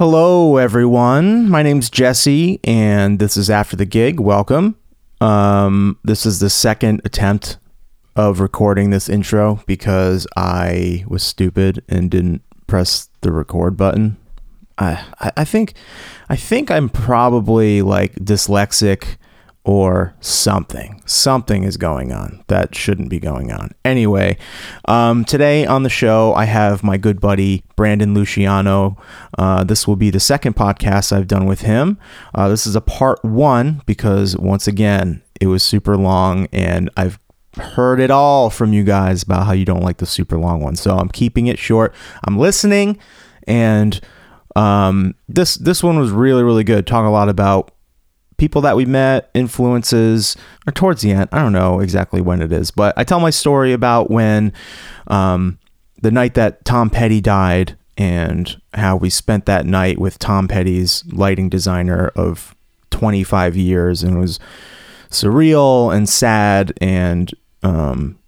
[0.00, 1.48] Hello, everyone.
[1.48, 4.18] My name's Jesse, and this is After the Gig.
[4.18, 4.74] Welcome.
[5.20, 7.58] Um, this is the second attempt
[8.16, 14.16] of recording this intro because I was stupid and didn't press the record button.
[14.78, 15.74] I, I, I think,
[16.28, 19.16] I think I'm probably like dyslexic
[19.64, 21.00] or something.
[21.06, 23.70] Something is going on that shouldn't be going on.
[23.84, 24.36] Anyway,
[24.86, 28.96] um, today on the show, I have my good buddy Brandon Luciano.
[29.38, 31.98] Uh, this will be the second podcast I've done with him.
[32.34, 37.18] Uh, this is a part one because, once again, it was super long and I've
[37.56, 40.76] heard it all from you guys about how you don't like the super long one.
[40.76, 41.94] So I'm keeping it short.
[42.24, 42.98] I'm listening
[43.46, 43.98] and
[44.56, 46.86] um, this this one was really really good.
[46.86, 47.73] Talk a lot about
[48.36, 51.28] people that we met, influences, or towards the end.
[51.32, 54.52] I don't know exactly when it is, but I tell my story about when
[55.06, 55.58] um,
[56.00, 61.04] the night that Tom Petty died and how we spent that night with Tom Petty's
[61.12, 62.54] lighting designer of
[62.90, 64.40] 25 years and it was
[65.10, 67.32] surreal and sad and
[67.62, 68.18] um,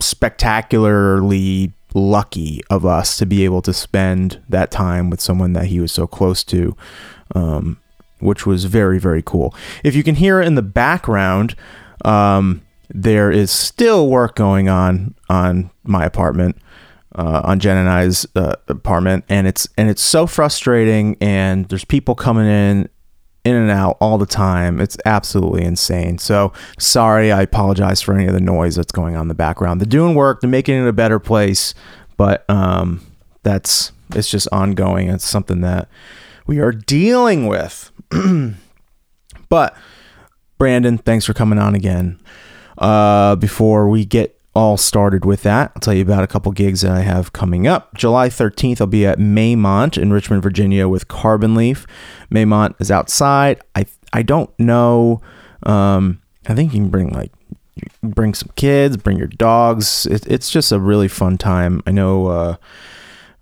[0.00, 5.80] spectacularly lucky of us to be able to spend that time with someone that he
[5.80, 6.76] was so close to.
[7.34, 7.78] Um,
[8.24, 9.54] which was very, very cool.
[9.84, 11.54] If you can hear in the background,
[12.04, 16.56] um, there is still work going on on my apartment,
[17.14, 21.16] uh, on Jen and I's uh, apartment, and it's and it's so frustrating.
[21.20, 22.88] And there's people coming in,
[23.44, 24.80] in and out all the time.
[24.80, 26.18] It's absolutely insane.
[26.18, 29.80] So sorry, I apologize for any of the noise that's going on in the background.
[29.80, 31.74] They're doing work, they're making it a better place,
[32.16, 33.04] but um,
[33.42, 35.08] that's it's just ongoing.
[35.08, 35.88] It's something that
[36.46, 37.90] we are dealing with.
[39.48, 39.76] but
[40.58, 42.20] Brandon, thanks for coming on again.
[42.78, 46.82] Uh, before we get all started with that, I'll tell you about a couple gigs
[46.82, 47.94] that I have coming up.
[47.94, 51.86] July 13th, I'll be at Maymont in Richmond, Virginia with Carbon Leaf.
[52.30, 53.60] Maymont is outside.
[53.74, 55.20] I I don't know.
[55.64, 57.32] Um, I think you can bring like
[58.02, 60.06] bring some kids, bring your dogs.
[60.06, 61.82] It, it's just a really fun time.
[61.86, 62.26] I know.
[62.26, 62.56] Uh,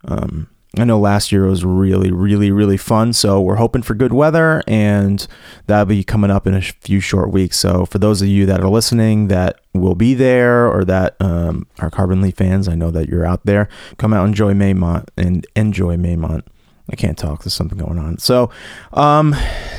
[0.04, 0.48] um,
[0.78, 3.12] I know last year was really, really, really fun.
[3.12, 5.26] So we're hoping for good weather, and
[5.66, 7.58] that'll be coming up in a few short weeks.
[7.58, 11.66] So for those of you that are listening that will be there or that um,
[11.78, 13.68] are Carbon Leaf fans, I know that you're out there.
[13.98, 16.42] Come out, enjoy Maymont, and enjoy Maymont.
[16.90, 17.44] I can't talk.
[17.44, 18.18] There's something going on.
[18.18, 18.50] So,
[18.94, 19.36] um,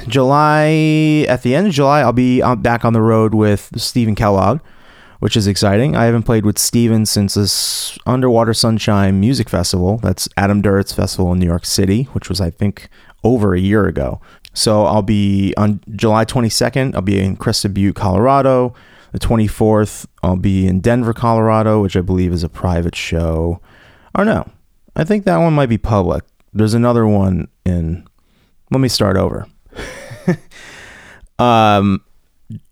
[0.08, 4.62] July at the end of July, I'll be back on the road with Stephen Kellogg
[5.24, 5.96] which is exciting.
[5.96, 9.98] I haven't played with Stephen since this Underwater Sunshine Music Festival.
[10.00, 12.90] That's Adam Duritz Festival in New York City, which was, I think,
[13.24, 14.20] over a year ago.
[14.54, 18.76] So I'll be on July 22nd, I'll be in Crested Butte, Colorado.
[19.14, 23.62] The 24th, I'll be in Denver, Colorado, which I believe is a private show.
[24.14, 24.46] Or no,
[24.98, 26.26] I think that one might be public.
[26.52, 28.06] There's another one in.
[28.72, 29.48] Let me start over.
[31.40, 32.04] um,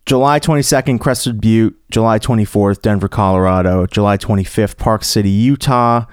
[0.06, 1.78] July 22nd, Crested Butte.
[1.90, 3.86] July 24th, Denver, Colorado.
[3.86, 6.06] July 25th, Park City, Utah.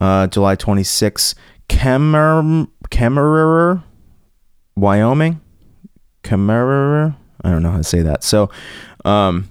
[0.00, 1.34] Uh, July 26th,
[1.68, 3.82] Kemer, Kemmerer,
[4.76, 5.40] Wyoming.
[6.22, 7.16] Kemmerer.
[7.42, 8.22] I don't know how to say that.
[8.22, 8.50] So,
[9.04, 9.50] um,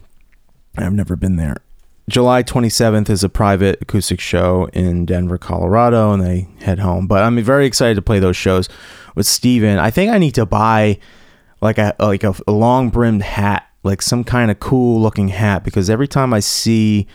[0.78, 1.58] I've never been there.
[2.10, 7.06] July 27th is a private acoustic show in Denver, Colorado, and they head home.
[7.06, 8.68] But I'm very excited to play those shows
[9.16, 9.78] with Stephen.
[9.78, 10.98] I think I need to buy
[11.62, 15.64] like a like a, a long brimmed hat like some kind of cool looking hat
[15.64, 17.08] because every time I see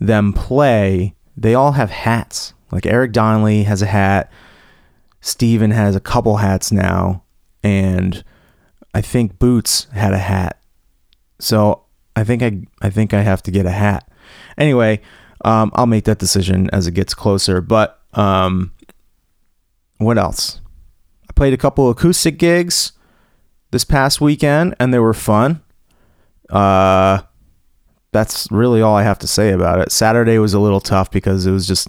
[0.00, 2.54] them play, they all have hats.
[2.70, 4.30] Like Eric Donnelly has a hat,
[5.20, 7.22] Stephen has a couple hats now,
[7.62, 8.22] and
[8.94, 10.60] I think Boots had a hat.
[11.38, 11.84] So
[12.16, 14.08] I think I I think I have to get a hat.
[14.58, 15.00] Anyway,
[15.44, 17.60] um, I'll make that decision as it gets closer.
[17.60, 18.72] But um,
[19.98, 20.60] what else?
[21.28, 22.92] I played a couple acoustic gigs
[23.70, 25.62] this past weekend, and they were fun.
[26.50, 27.22] Uh,
[28.12, 29.90] that's really all I have to say about it.
[29.90, 31.88] Saturday was a little tough because it was just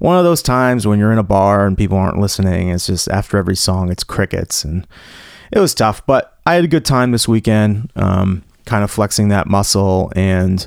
[0.00, 2.70] one of those times when you're in a bar and people aren't listening.
[2.70, 4.86] It's just after every song, it's crickets, and
[5.52, 6.04] it was tough.
[6.06, 10.66] But I had a good time this weekend, um, kind of flexing that muscle and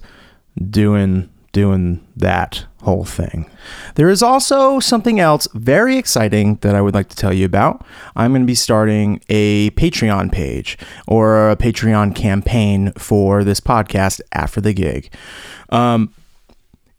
[0.70, 3.50] doing doing that whole thing.
[3.96, 7.86] There is also something else very exciting that I would like to tell you about.
[8.16, 10.78] I'm going to be starting a Patreon page
[11.08, 15.14] or a Patreon campaign for this podcast after the gig.
[15.70, 16.14] Um,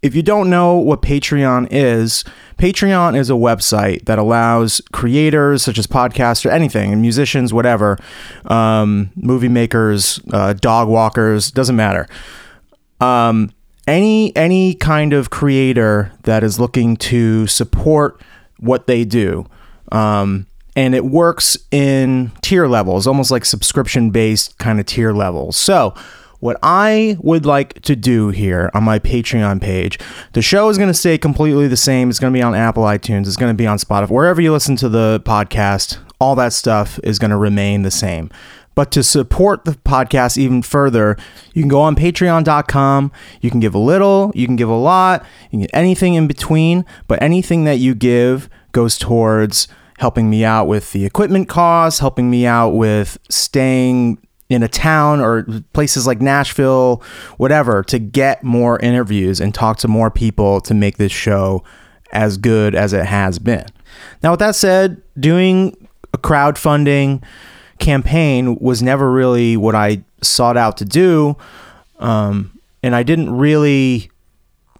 [0.04, 2.24] if you don't know what Patreon is,
[2.58, 7.98] Patreon is a website that allows creators such as podcasters, anything, musicians, whatever,
[8.44, 12.06] um, movie makers, uh, dog walkers, doesn't matter.
[13.00, 13.50] Um,
[13.86, 18.20] any any kind of creator that is looking to support
[18.58, 19.46] what they do
[19.92, 20.46] um,
[20.76, 25.56] and it works in tier levels, almost like subscription based kind of tier levels.
[25.56, 25.94] So,
[26.40, 29.98] what I would like to do here on my Patreon page,
[30.34, 32.10] the show is going to stay completely the same.
[32.10, 34.52] It's going to be on Apple iTunes, it's going to be on Spotify, wherever you
[34.52, 38.30] listen to the podcast, all that stuff is going to remain the same.
[38.74, 41.16] But to support the podcast even further,
[41.52, 43.12] you can go on patreon.com.
[43.40, 46.26] You can give a little, you can give a lot, you can get anything in
[46.26, 49.68] between, but anything that you give goes towards
[49.98, 54.18] helping me out with the equipment costs, helping me out with staying
[54.48, 57.02] in a town or places like Nashville,
[57.36, 61.62] whatever, to get more interviews and talk to more people to make this show
[62.12, 63.66] as good as it has been.
[64.22, 67.22] Now, with that said, doing a crowdfunding
[67.78, 71.36] campaign was never really what I sought out to do.
[71.98, 74.10] Um, and I didn't really,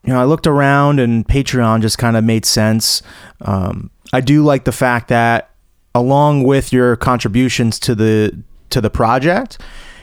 [0.05, 3.03] you know, I looked around and Patreon just kind of made sense.
[3.41, 5.51] Um, I do like the fact that
[5.95, 8.37] along with your contributions to the
[8.71, 9.59] to the project,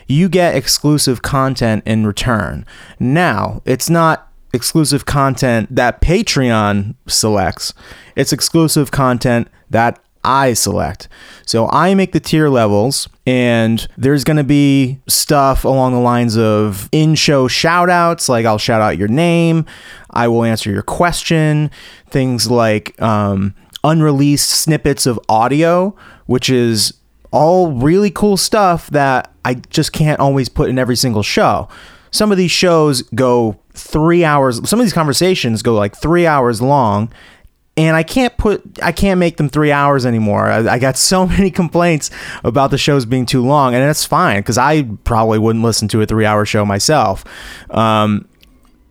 [0.07, 2.65] you get exclusive content in return.
[2.99, 7.73] Now, it's not exclusive content that Patreon selects.
[8.15, 11.07] It's exclusive content that I select.
[11.45, 16.37] So I make the tier levels, and there's going to be stuff along the lines
[16.37, 19.65] of in show shout outs, like I'll shout out your name,
[20.11, 21.71] I will answer your question,
[22.09, 25.95] things like um, unreleased snippets of audio,
[26.25, 26.93] which is
[27.31, 31.67] all really cool stuff that I just can't always put in every single show.
[32.11, 36.61] Some of these shows go three hours, some of these conversations go like three hours
[36.61, 37.11] long,
[37.77, 40.47] and I can't put I can't make them three hours anymore.
[40.47, 42.09] I, I, got so many complaints
[42.43, 46.01] about the shows being too long, and that's fine because I probably wouldn't listen to
[46.01, 47.23] a three hour show myself.
[47.69, 48.27] Um,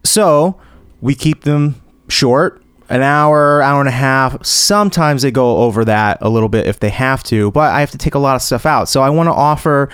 [0.04, 0.58] so
[1.00, 4.44] we keep them short, an hour, hour and a half.
[4.44, 7.90] Sometimes they go over that a little bit if they have to, but I have
[7.90, 8.88] to take a lot of stuff out.
[8.88, 9.90] So I want to offer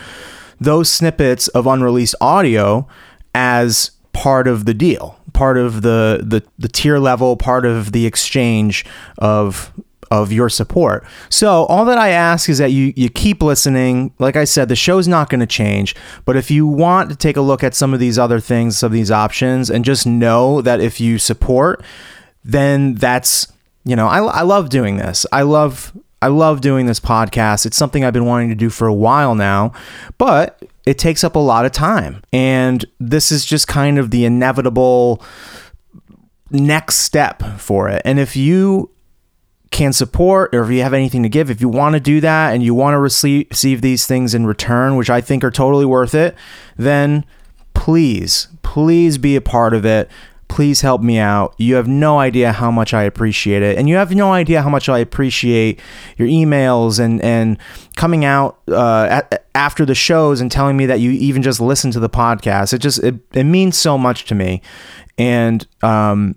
[0.61, 2.89] those snippets of unreleased audio
[3.35, 8.07] as part of the deal part of the, the the tier level, part of the
[8.07, 8.85] exchange
[9.19, 9.73] of
[10.11, 11.05] of your support.
[11.29, 14.13] So all that I ask is that you you keep listening.
[14.19, 15.95] Like I said, the show's not going to change,
[16.25, 18.87] but if you want to take a look at some of these other things, some
[18.87, 21.85] of these options, and just know that if you support,
[22.43, 23.53] then that's
[23.85, 25.27] you know I I love doing this.
[25.33, 25.93] I love
[26.27, 27.67] I love doing this podcast.
[27.67, 29.73] It's something I've been wanting to do for a while now,
[30.19, 32.21] but it takes up a lot of time.
[32.33, 35.23] And this is just kind of the inevitable
[36.51, 38.03] next step for it.
[38.05, 38.91] And if you
[39.71, 42.55] can support or if you have anything to give, if you want to do that
[42.55, 45.87] and you want to receive, receive these things in return, which I think are totally
[45.87, 46.35] worth it,
[46.77, 47.25] then
[47.73, 50.11] please, please be a part of it
[50.49, 51.55] please help me out.
[51.59, 53.77] You have no idea how much I appreciate it.
[53.77, 55.81] And you have no idea how much I appreciate
[56.17, 57.59] your emails and, and
[57.97, 61.91] coming out uh, at, after the shows and telling me that you even just listen
[61.93, 62.73] to the podcast.
[62.73, 64.63] It just, it, it means so much to me.
[65.19, 66.37] And um,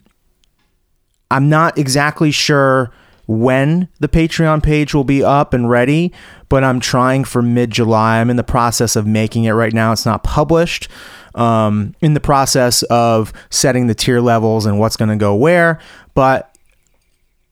[1.32, 2.92] I'm not exactly sure
[3.28, 6.12] when the Patreon page will be up and ready,
[6.50, 8.20] but I'm trying for mid July.
[8.20, 9.92] I'm in the process of making it right now.
[9.92, 10.90] It's not published
[11.36, 15.80] um, in the process of setting the tier levels and what's going to go where.
[16.14, 16.56] But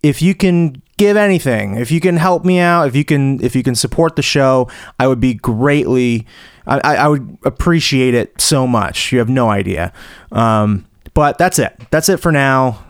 [0.03, 3.55] if you can give anything, if you can help me out, if you can if
[3.55, 4.69] you can support the show,
[4.99, 6.25] I would be greatly
[6.67, 9.11] I, I would appreciate it so much.
[9.11, 9.93] You have no idea.
[10.31, 11.79] Um, but that's it.
[11.89, 12.83] That's it for now.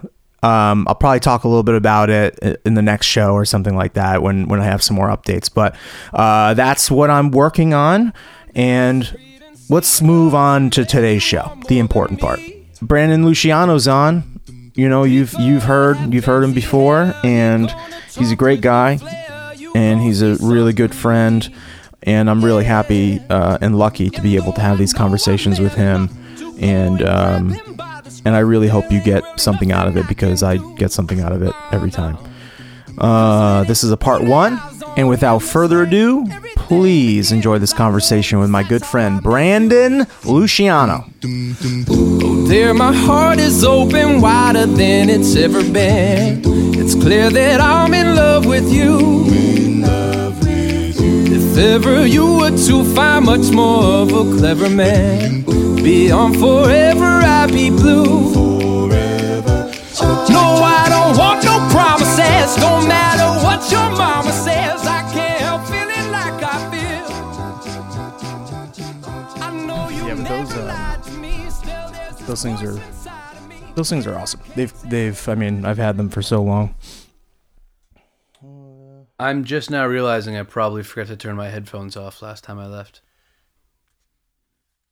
[0.43, 3.75] Um, I'll probably talk a little bit about it in the next show or something
[3.75, 5.51] like that when when I have some more updates.
[5.53, 5.75] But
[6.13, 8.13] uh, that's what I'm working on,
[8.53, 9.17] and
[9.69, 12.39] let's move on to today's show, the important part.
[12.81, 14.39] Brandon Luciano's on.
[14.75, 17.73] You know, you've you've heard you've heard him before, and
[18.15, 18.99] he's a great guy,
[19.73, 21.51] and he's a really good friend,
[22.03, 25.73] and I'm really happy uh, and lucky to be able to have these conversations with
[25.73, 26.09] him,
[26.59, 27.55] and um,
[28.23, 31.31] and I really hope you get something out of it because I get something out
[31.31, 32.17] of it every time.
[32.97, 34.59] Uh, this is a part one,
[34.95, 36.25] and without further ado,
[36.55, 41.05] please enjoy this conversation with my good friend Brandon Luciano.
[41.89, 46.41] Oh, there, my heart is open wider than it's ever been.
[46.75, 49.25] It's clear that I'm in love with you.
[51.29, 57.51] If ever you were to find much more of a clever man, beyond forever, I'd
[57.51, 58.56] be blue.
[62.55, 64.83] Promises, no matter what your mama says.
[70.49, 70.97] Uh,
[72.25, 72.79] those things are
[73.75, 74.41] those things are awesome.
[74.55, 76.75] They've they've I mean I've had them for so long.
[79.19, 82.67] I'm just now realizing I probably forgot to turn my headphones off last time I
[82.67, 83.01] left,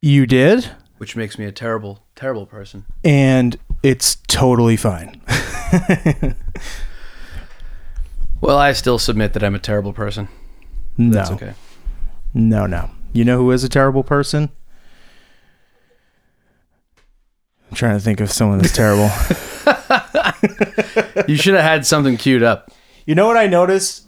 [0.02, 2.86] You did, which makes me a terrible, terrible person.
[3.04, 5.22] and it's totally fine.
[8.46, 10.28] Well, I still submit that I'm a terrible person.
[10.98, 11.54] No, That's okay.
[12.34, 12.92] no, no.
[13.12, 14.50] You know who is a terrible person?
[17.70, 19.10] I'm trying to think of someone that's terrible.
[21.28, 22.72] You should have had something queued up.
[23.06, 24.06] You know what I noticed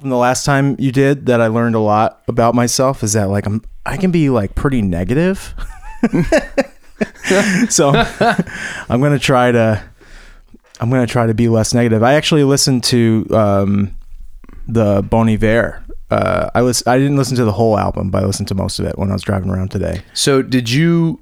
[0.00, 3.28] from the last time you did that I learned a lot about myself is that
[3.28, 5.54] like I'm I can be like pretty negative.
[7.68, 7.92] so
[8.88, 9.82] I'm gonna try to
[10.80, 12.02] I'm gonna try to be less negative.
[12.02, 13.96] I actually listened to um,
[14.66, 15.84] the Bon Iver.
[16.10, 18.78] Uh, I was I didn't listen to the whole album, but I listened to most
[18.80, 20.02] of it when I was driving around today.
[20.14, 21.20] So did you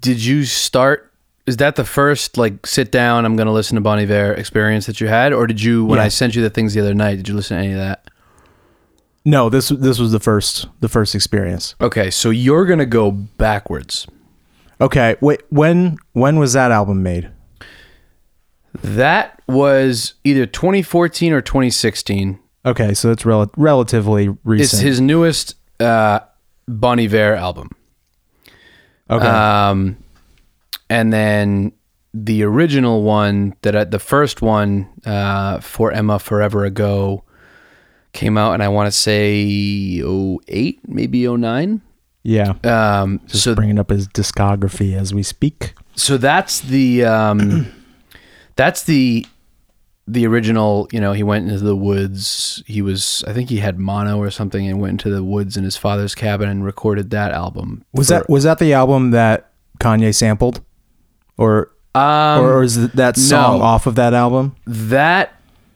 [0.00, 1.12] did you start
[1.46, 4.86] is that the first like sit down I'm going to listen to Bon Iver experience
[4.86, 6.04] that you had or did you when Yeah.
[6.04, 8.08] I sent you the things the other night did you listen to any of that?
[9.26, 11.74] No, this this was the first the first experience.
[11.82, 14.06] Okay, so you're going to go backwards.
[14.80, 17.30] Okay, wait when when was that album made?
[18.82, 22.38] That was either 2014 or 2016.
[22.66, 24.72] Okay, so it's rel- relatively recent.
[24.74, 26.20] It's his newest uh
[26.66, 27.70] Bon Iver album.
[29.10, 29.26] okay.
[29.26, 29.96] Um,
[30.88, 31.72] and then
[32.14, 37.24] the original one that I, the first one uh, for Emma Forever Ago
[38.12, 41.82] came out, and I want to say 08, maybe 09.
[42.22, 42.54] yeah.
[42.64, 45.74] Um, Just so bringing up his discography as we speak.
[45.96, 47.66] so that's the um,
[48.56, 49.26] that's the
[50.06, 50.88] the original.
[50.92, 52.62] You know, he went into the woods.
[52.66, 55.64] He was, I think, he had mono or something, and went into the woods in
[55.64, 57.84] his father's cabin and recorded that album.
[57.92, 60.60] Was for- that was that the album that Kanye sampled,
[61.38, 63.64] or Um, or is that song no.
[63.64, 64.54] off of that album?
[64.66, 65.32] that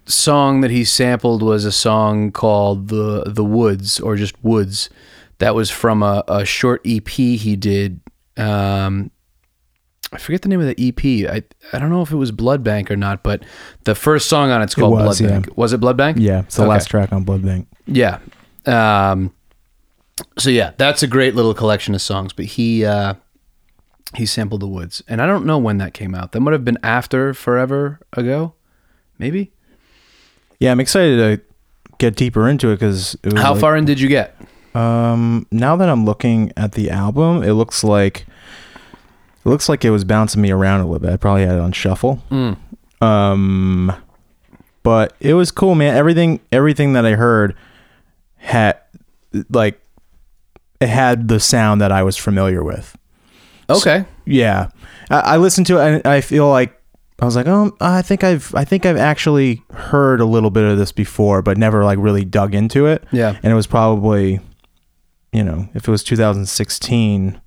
[0.07, 4.89] song that he sampled was a song called the the woods or just woods
[5.37, 8.01] that was from a, a short ep he did
[8.39, 9.11] um
[10.13, 12.65] i forget the name of the ep i i don't know if it was blood
[12.65, 13.43] bank or not but
[13.85, 15.39] the first song on it's called was, blood yeah.
[15.41, 16.17] bank was it blood bank?
[16.21, 16.71] Yeah, it's the Okay.
[16.71, 17.69] last track on Blood Bank.
[17.87, 18.19] yeah.
[18.67, 19.33] Um
[20.39, 23.15] so yeah that's a great little collection of songs but he uh
[24.17, 25.03] he sampled the woods.
[25.09, 26.33] And i don't know when that came out.
[26.33, 28.55] That would have been after forever ago
[29.19, 29.53] maybe?
[30.61, 31.45] Yeah, I'm excited to
[31.99, 34.35] get deeper into it because how far in did you get?
[34.75, 38.27] Um, now that I'm looking at the album, it looks like
[39.45, 41.13] it looks like it was bouncing me around a little bit.
[41.13, 42.23] I probably had it on shuffle.
[42.31, 42.57] Mm.
[43.01, 43.93] Um,
[44.83, 45.95] but it was cool, man.
[45.97, 47.55] Everything everything that I heard
[48.37, 48.79] had
[49.51, 49.81] like
[50.81, 52.97] it had the sound that I was familiar with.
[53.71, 54.05] Okay.
[54.25, 54.71] Yeah,
[55.11, 56.81] I, I listened to it and I feel like
[57.21, 60.65] I was like, oh, I think I've I think I've actually heard a little bit
[60.65, 63.05] of this before, but never like really dug into it.
[63.13, 63.37] Yeah.
[63.43, 64.41] And it was probably,
[65.33, 67.41] you know, if it was 2016.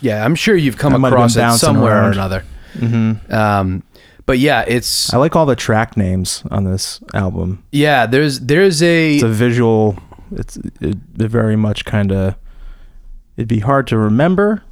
[0.00, 2.44] Yeah, I'm sure you've come I across it somewhere or another.
[2.74, 3.32] Mm-hmm.
[3.32, 3.82] Um,
[4.26, 7.64] but yeah, it's I like all the track names on this album.
[7.72, 8.06] yeah.
[8.06, 9.98] There's there's a It's a visual.
[10.32, 12.36] It's it, it very much kind of.
[13.36, 14.64] It'd be hard to remember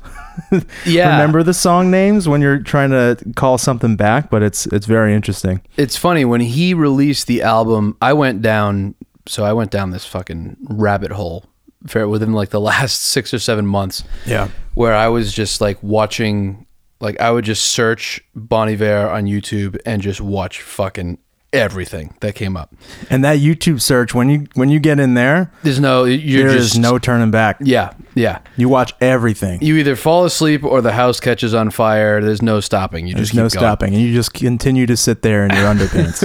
[0.85, 1.12] yeah.
[1.12, 5.14] remember the song names when you're trying to call something back, but it's it's very
[5.14, 5.62] interesting.
[5.76, 7.97] It's funny when he released the album.
[8.00, 8.95] I went down.
[9.28, 11.47] So I went down this fucking rabbit hole
[11.88, 14.05] for within like the last six or seven months.
[14.26, 14.49] Yeah.
[14.75, 16.66] where I was just like watching,
[17.00, 21.19] like I would just search Bon Iver on YouTube and just watch fucking
[21.52, 22.75] everything that came up.
[23.09, 26.71] And that YouTube search when you when you get in there, There's no, you're there's
[26.73, 27.57] just no turning back.
[27.61, 28.40] yeah, yeah.
[28.59, 29.62] You watch everything.
[29.62, 32.21] You either fall asleep or the house catches on fire.
[32.21, 33.07] There's no stopping.
[33.07, 35.64] You There's just keep no stopping, and you just continue to sit there in your
[35.75, 36.23] underpants.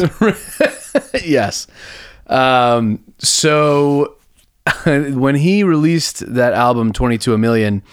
[1.25, 1.67] yes.
[2.27, 4.15] Um, so
[4.85, 7.83] when he released that album 22 a million,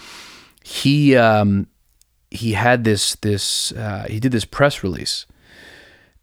[0.63, 1.67] he um,
[2.31, 5.27] he had this this uh, he did this press release,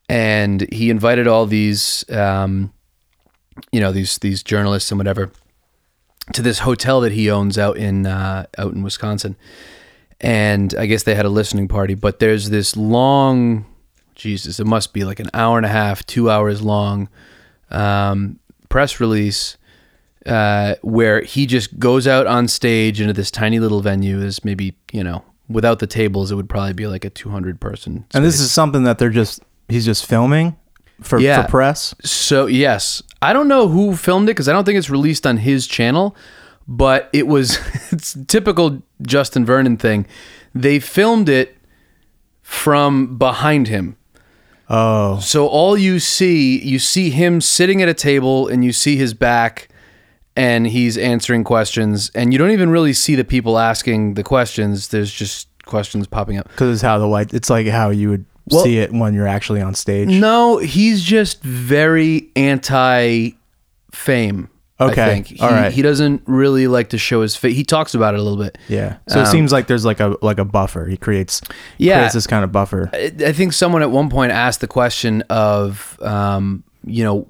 [0.07, 2.71] and he invited all these um,
[3.71, 5.31] you know these these journalists and whatever
[6.33, 9.35] to this hotel that he owns out in uh, out in Wisconsin,
[10.21, 11.95] and I guess they had a listening party.
[11.95, 13.65] But there's this long,
[14.13, 17.09] Jesus, it must be like an hour and a half, two hours long
[17.71, 19.57] um, press release
[20.25, 24.19] uh, where he just goes out on stage into this tiny little venue.
[24.21, 28.05] Is maybe you know without the tables, it would probably be like a 200 person.
[28.13, 30.55] and this is something that they're just he's just filming
[31.01, 31.43] for, Yeah.
[31.43, 31.93] for press.
[32.03, 35.37] So yes, I don't know who filmed it because I don't think it's released on
[35.37, 36.15] his channel,
[36.67, 37.59] but it was
[37.91, 40.07] it's typical Justin Vernon thing.
[40.55, 41.57] They filmed it
[42.41, 43.97] from behind him.
[44.69, 48.95] Oh, So all you see, you see him sitting at a table and you see
[48.97, 49.67] his back
[50.35, 54.89] and he's answering questions and you don't even really see the people asking the questions.
[54.89, 56.47] There's just questions popping up.
[56.49, 57.33] because it's how the light.
[57.33, 60.09] It's like how you would Well- see it when you're actually on stage.
[60.09, 63.31] No, he's just very anti
[63.91, 64.49] fame.
[64.77, 65.27] Okay, I think.
[65.27, 65.71] He, all right.
[65.71, 67.55] he doesn't really like to show his face.
[67.55, 68.57] He talks about it a little bit.
[68.67, 68.97] Yeah.
[69.07, 70.85] So it Um, seems like there's like a like a buffer.
[70.85, 71.39] He creates
[71.77, 71.99] Yeah.
[71.99, 72.89] creates this kind of buffer.
[72.93, 77.25] I I think someone at one point asked the question of, um, you know,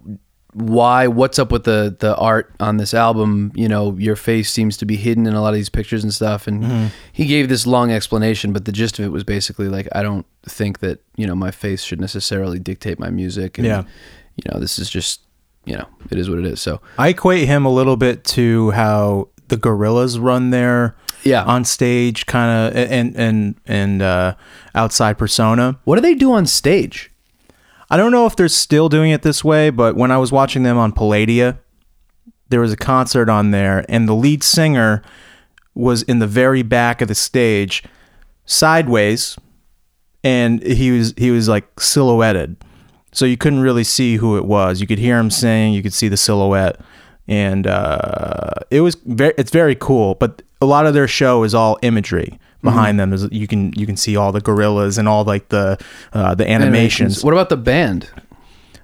[0.55, 1.07] why?
[1.07, 3.51] What's up with the the art on this album?
[3.55, 6.13] You know, your face seems to be hidden in a lot of these pictures and
[6.13, 6.47] stuff.
[6.47, 6.85] And Mm-hmm.
[7.11, 10.25] he gave this long explanation, but the gist of it was basically like, I don't
[10.47, 13.57] think that you know my face should necessarily dictate my music.
[13.57, 13.83] And, Yeah.
[14.37, 15.21] You know, this is just
[15.65, 16.61] you know, it is what it is.
[16.61, 21.43] So I equate him a little bit to how the Gorillaz run their Yeah.
[21.43, 24.35] on stage kind of and and and uh,
[24.73, 25.77] outside persona.
[25.83, 27.11] what do they do on stage?
[27.89, 30.63] I don't know if they're still doing it this way, but when I was watching
[30.63, 31.59] them on Palladia,
[32.49, 35.01] there was a concert on there, and the lead singer
[35.73, 37.83] was in the very back of the stage,
[38.45, 39.37] sideways,
[40.23, 42.57] and he was he was like silhouetted,
[43.11, 44.81] so you couldn't really see who it was.
[44.81, 46.79] You could hear him sing, you could see the silhouette,
[47.27, 50.15] and uh, it was very it's very cool.
[50.15, 53.11] But a lot of their show is all imagery behind them.
[53.11, 55.77] There's, you can you can see all the gorillas and all like the
[56.13, 57.23] uh, the animations.
[57.23, 58.09] What about the band?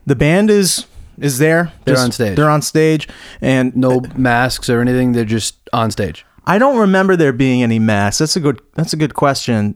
[0.05, 0.85] The band is
[1.17, 1.71] is there.
[1.85, 2.35] They're on stage.
[2.35, 3.07] They're on stage,
[3.41, 5.11] and No masks or anything.
[5.11, 6.25] They're just on stage.
[6.45, 8.19] I don't remember there being any masks.
[8.19, 8.61] That's a good.
[8.73, 9.75] That's a good question.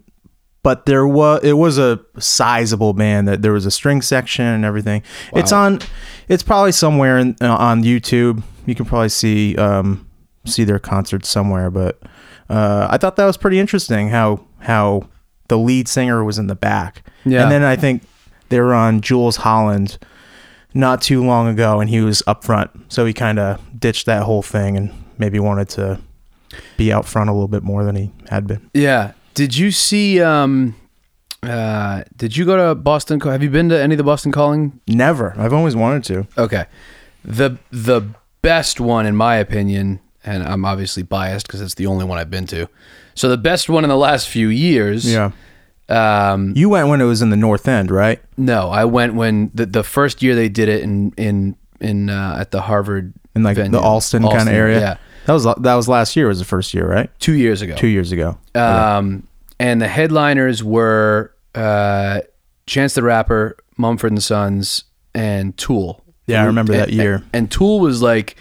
[0.63, 4.65] But there was it was a sizable band that there was a string section and
[4.65, 5.03] everything.
[5.33, 5.79] It's on.
[6.27, 8.41] It's probably somewhere in, uh, on YouTube.
[8.65, 10.09] You can probably see um,
[10.45, 11.69] see their concert somewhere.
[11.69, 12.01] But
[12.49, 14.09] uh, I thought that was pretty interesting.
[14.09, 15.07] How how
[15.47, 17.07] the lead singer was in the back.
[17.23, 17.43] Yeah.
[17.43, 18.03] And then I think
[18.49, 19.97] they were on Jools Holland
[20.73, 22.71] not too long ago, and he was up front.
[22.91, 25.99] So he kind of ditched that whole thing and maybe wanted to
[26.77, 28.69] be out front a little bit more than he had been.
[28.73, 29.13] Yeah.
[29.34, 30.21] Did you see?
[30.21, 30.75] Um,
[31.43, 33.19] uh, did you go to Boston?
[33.19, 34.79] Have you been to any of the Boston Calling?
[34.88, 35.34] Never.
[35.38, 36.27] I've always wanted to.
[36.41, 36.65] Okay.
[37.23, 38.10] The the
[38.41, 42.29] best one, in my opinion, and I'm obviously biased because it's the only one I've
[42.31, 42.67] been to.
[43.13, 45.09] So the best one in the last few years.
[45.11, 45.31] Yeah.
[45.88, 48.19] Um, You went when it was in the North End, right?
[48.38, 52.38] no, I went when the the first year they did it in in in uh,
[52.39, 53.71] at the Harvard In like venue.
[53.71, 54.79] the Allston, kind of area.
[54.79, 56.27] Yeah, That was that was last year.
[56.27, 57.09] Was the first year, right?
[57.19, 57.75] two years ago.
[57.75, 58.38] Two years ago.
[58.55, 59.27] Um,
[59.59, 62.21] and the headliners were uh,
[62.65, 66.03] Chance the Rapper, Mumford and Sons, and Tool.
[66.27, 67.15] Yeah, I remember that year.
[67.15, 68.35] And, and Tool was like,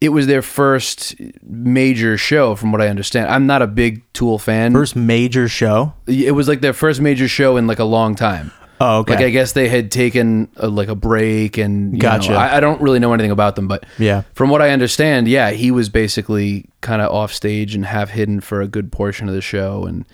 [0.00, 3.30] it was their first major show, from what I understand.
[3.30, 4.72] I'm not a big Tool fan.
[4.72, 5.94] First major show.
[6.06, 8.52] it was like their first major show in like a long time.
[8.78, 9.14] Oh, okay.
[9.14, 12.32] Like I guess they had taken a, like a break, and you Gotcha.
[12.32, 14.22] know, I, I don't really know anything about them, but Yeah.
[14.34, 18.40] from what I understand, yeah, he was basically kind of off stage and half hidden
[18.40, 20.04] for a good portion of the show, and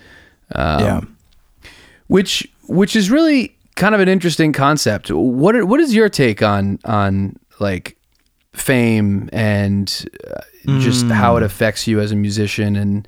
[0.55, 1.01] um, yeah.
[2.07, 5.11] which which is really kind of an interesting concept.
[5.11, 7.97] What are, what is your take on on like
[8.53, 10.41] fame and uh,
[10.79, 13.07] just how it affects you as a musician and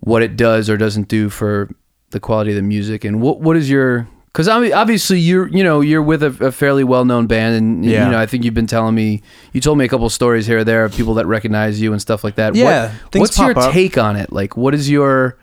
[0.00, 1.68] what it does or doesn't do for
[2.10, 5.80] the quality of the music and what what is your because obviously you're you know
[5.82, 8.06] you're with a, a fairly well known band and Yeah.
[8.06, 10.58] you know I think you've been telling me you told me a couple stories here
[10.58, 12.54] or there of people that recognize you and stuff like that.
[12.54, 13.72] Yeah, what, what's your up.
[13.72, 14.32] take on it?
[14.32, 15.36] Like, what is your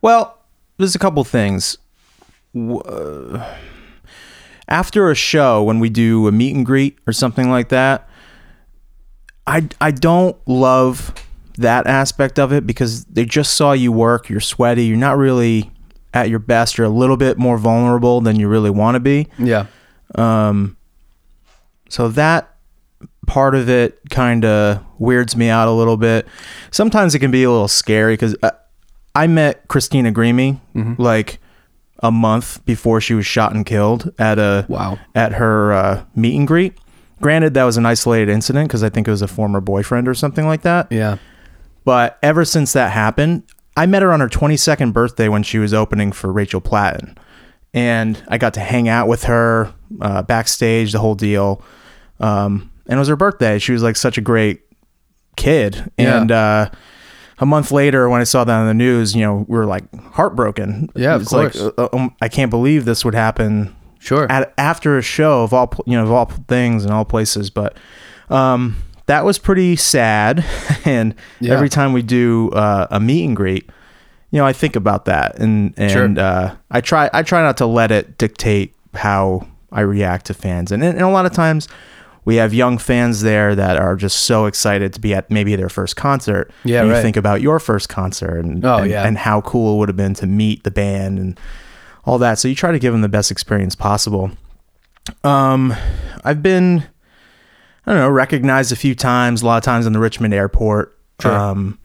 [0.00, 0.38] Well,
[0.78, 1.76] there's a couple things.
[2.56, 3.44] Uh,
[4.68, 8.07] After a show, when we do a meet and greet or something like that,
[9.48, 11.12] I I don't love
[11.56, 14.28] that aspect of it because they just saw you work.
[14.28, 14.84] You're sweaty.
[14.84, 15.70] You're not really
[16.14, 16.78] at your best.
[16.78, 19.26] You're a little bit more vulnerable than you really want to be.
[19.38, 19.66] yeah
[20.14, 20.76] Um,
[21.88, 22.54] so that
[23.26, 26.26] part of it kind of weirds me out a little bit.
[26.70, 28.52] Sometimes it can be a little scary because I,
[29.14, 30.60] I met Christina Grimmie
[30.98, 31.40] like
[32.02, 34.98] a month before she was shot and killed at a Wow.
[35.14, 36.78] at her uh, meet and greet.
[37.20, 40.14] Granted, that was an isolated incident because I think it was a former boyfriend or
[40.14, 40.90] something like that.
[40.90, 41.18] yeah
[41.84, 43.42] But ever since that happened,
[43.76, 47.16] I met her on her 22nd birthday when she was opening for Rachel Platten.
[47.74, 51.62] And I got to hang out with her uh, backstage, the whole deal.
[52.20, 53.58] Um, and it was her birthday.
[53.58, 54.62] She was like such a great
[55.36, 55.90] kid.
[55.98, 56.20] Yeah.
[56.20, 56.70] And uh,
[57.38, 59.84] a month later, when I saw that on the news, you know, we were like
[60.12, 60.88] heartbroken.
[60.96, 61.72] Yeah, of It's like, course.
[61.78, 63.76] uh, um, I can't believe this would happen
[64.08, 67.50] sure at after a show of all you know of all things and all places
[67.50, 67.76] but
[68.30, 70.44] um that was pretty sad
[70.84, 71.54] and Yeah.
[71.54, 73.64] every time we do uh, a meet and greet
[74.30, 76.24] you know i think about that and and Sure.
[76.24, 80.72] uh i try i try not to let it dictate how I react to fans.
[80.72, 81.68] And, and a lot of times
[82.24, 85.68] we have young fans there that are just so excited to be at maybe their
[85.68, 86.50] first concert.
[86.64, 87.02] Yeah, And you right.
[87.02, 89.06] think about your first concert and, Oh, and, yeah.
[89.06, 91.38] and how cool it would have been to meet the band and
[92.08, 92.38] all that.
[92.38, 94.30] So you try to give them the best experience possible.
[95.24, 95.74] Um,
[96.24, 96.84] I've been,
[97.84, 100.98] I don't know, recognized a few times, a lot of times in the Richmond airport.
[101.20, 101.36] Sure.
[101.36, 101.78] Um,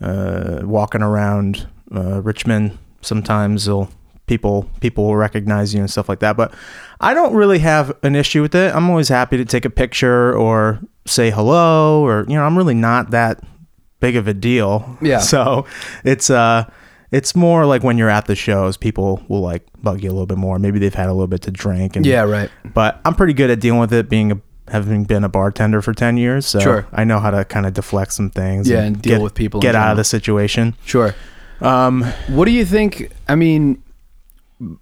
[0.00, 3.90] uh, walking around uh, Richmond, sometimes they'll,
[4.26, 6.38] people people will recognize you and stuff like that.
[6.38, 6.54] But
[7.00, 8.74] I don't really have an issue with it.
[8.74, 12.74] I'm always happy to take a picture or say hello, or you know, I'm really
[12.74, 13.42] not that
[13.98, 14.96] big of a deal.
[15.02, 15.18] Yeah.
[15.30, 15.66] So
[16.02, 16.70] it's uh,
[17.12, 20.26] it's more like when you're at the shows, people will like bug you a little
[20.26, 20.58] bit more.
[20.58, 22.50] Maybe they've had a little bit to drink, and Yeah, right.
[22.74, 25.92] but I'm pretty good at dealing with it, being a having been a bartender for
[25.92, 26.86] 10 years so Sure.
[26.92, 29.58] i know how to kind of deflect some things Yeah, and deal get, with people
[29.60, 31.12] get out of the situation Sure.
[31.60, 33.10] um What do you think?
[33.28, 33.82] I mean,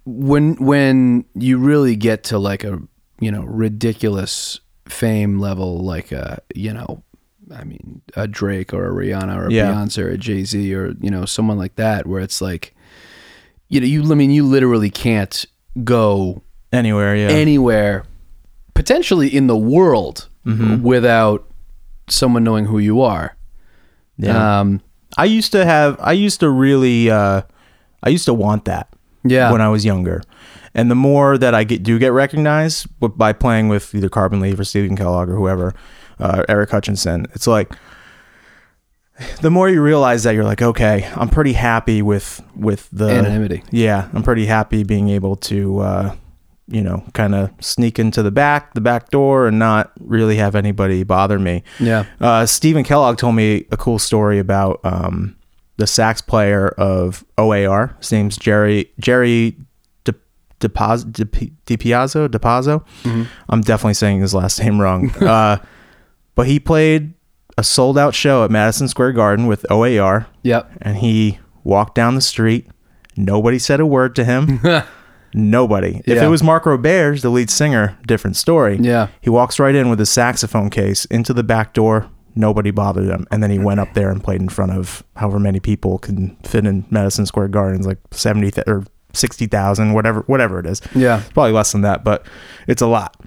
[0.05, 2.79] when when you really get to like a
[3.19, 7.01] you know ridiculous fame level, like a you know,
[7.55, 9.71] I mean, a Drake or a Rihanna or a Yeah.
[9.73, 12.75] Beyonce or a Jay Z or you know someone like that, where it's like,
[13.69, 15.45] you know, you I mean, you literally can't
[15.83, 16.41] go
[16.73, 18.03] anywhere yeah anywhere,
[18.73, 20.81] potentially in the world, Mm-hmm.
[20.83, 21.45] without
[22.07, 23.35] someone knowing who you are.
[24.17, 24.81] yeah Um,
[25.17, 27.41] i used to have i used to really uh
[28.03, 28.87] i used to want that
[29.23, 29.51] yeah.
[29.51, 30.21] when i was younger
[30.73, 34.57] and the more that i get do get recognized by playing with either carbon leaf
[34.59, 35.73] or stephen kellogg or whoever
[36.19, 37.71] uh, eric hutchinson it's like
[39.41, 43.63] the more you realize that you're like okay i'm pretty happy with with the Anonymity.
[43.71, 46.15] yeah i'm pretty happy being able to uh
[46.67, 50.55] you know kind of sneak into the back the back door and not really have
[50.55, 52.05] anybody bother me yeah.
[52.21, 55.35] uh, Stephen Kellogg told me a cool story about um,
[55.79, 57.95] the sax player of OAR.
[57.99, 59.55] His name's Jerry Jerry
[60.03, 60.13] De,
[60.59, 62.27] DePaz, De, DiPiazzo.
[62.27, 62.85] DePazzo.
[63.47, 65.09] I'm definitely saying his last name wrong.
[65.21, 65.57] uh,
[66.39, 67.13] but he played
[67.57, 70.71] a sold out show at Madison Square Garden with OAR, Yep.
[70.81, 72.65] and he walked down the street.
[73.17, 74.61] Nobody said a word to him.
[75.33, 76.01] Nobody.
[76.05, 78.77] If it was Mark Roberge, the lead singer, different story.
[78.79, 79.09] Yeah.
[79.19, 82.09] He walks right in with his saxophone case into the back door.
[82.35, 83.27] Nobody bothered him.
[83.31, 86.37] And then he went up there and played in front of however many people can
[86.43, 90.81] fit in Madison Square Gardens, like 70 th- or 60,000, whatever, whatever it is.
[90.95, 91.21] Yeah.
[91.33, 92.25] Probably less than that, but
[92.67, 93.17] it's a lot.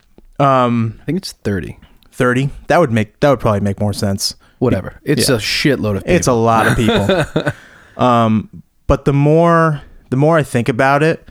[0.40, 1.79] Um, I think it's 30.
[2.12, 2.51] 30.
[2.68, 4.35] That would make, that would probably make more sense.
[4.59, 5.01] Whatever.
[5.03, 5.37] It's Yeah.
[5.37, 6.14] a shitload of people.
[6.16, 7.53] It's a lot of people.
[8.03, 11.27] um, but the more the more I think about it,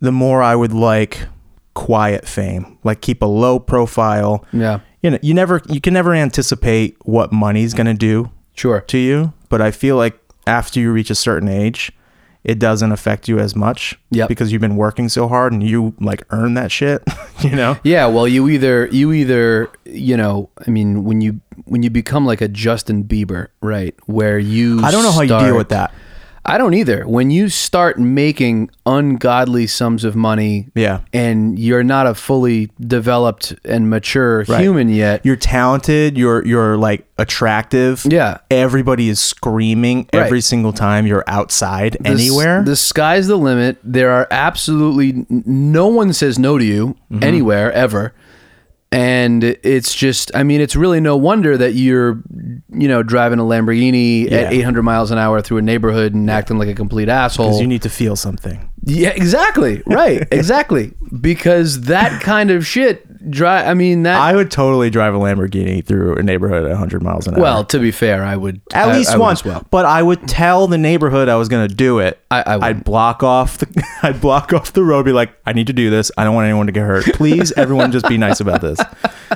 [0.00, 1.26] the more I would like
[1.74, 2.78] quiet fame.
[2.84, 4.44] Like keep a low profile.
[4.52, 4.80] yeah.
[5.02, 8.80] You know, you never you can never anticipate what money's going to do Sure.
[8.82, 11.92] to you, but I feel like after you reach a certain age,
[12.44, 14.28] it doesn't affect you as much Yep.
[14.28, 17.02] because you've been working so hard and you like earn that shit,
[17.40, 17.78] you know?
[17.84, 22.26] Yeah, well, you either you either you know, I mean, when you when you become
[22.26, 25.92] like a Justin Bieber, right, where you I don't know how you deal with that.
[26.44, 27.04] I don't either.
[27.06, 30.98] When you start making ungodly sums of money, Yeah.
[31.12, 34.60] and you're not a fully developed and mature Right.
[34.60, 38.04] human yet, You're talented, you're you're like attractive.
[38.08, 40.24] yeah, everybody is screaming Right.
[40.24, 42.62] every single time you're outside The anywhere.
[42.64, 43.78] The sky's the limit.
[43.84, 47.22] There are absolutely no one says no to you Mm-hmm.
[47.24, 48.14] anywhere ever.
[48.92, 52.22] And it's just, I mean, it's really no wonder that you're,
[52.70, 54.38] you know, driving a Lamborghini Yeah.
[54.40, 57.46] at 800 miles an hour through a neighborhood and acting like a complete asshole.
[57.48, 58.68] because you need to feel something.
[58.84, 59.82] yeah, exactly.
[59.86, 60.28] Right.
[60.32, 60.92] exactly.
[61.20, 63.66] Because that kind of shit, drive.
[63.68, 64.20] I mean, that.
[64.20, 67.40] I would totally drive a Lamborghini through a neighborhood at 100 miles an hour.
[67.40, 68.60] well, to be fair, I would.
[68.72, 69.44] at I- least I once.
[69.44, 69.66] well.
[69.70, 72.20] But I would tell the neighborhood I was going to do it.
[72.30, 73.84] I- I I'd block off the.
[74.02, 75.04] I'd block off the road.
[75.04, 76.10] Be like, I need to do this.
[76.18, 77.04] I don't want anyone to get hurt.
[77.14, 78.78] Please, everyone, just be nice about this.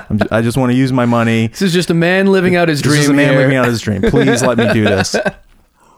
[0.08, 1.48] I'm just, I just want to use my money.
[1.48, 3.02] This is just a man living out his This dream.
[3.02, 3.38] is a man here.
[3.40, 4.02] living out his dream.
[4.02, 5.16] Please let me do this.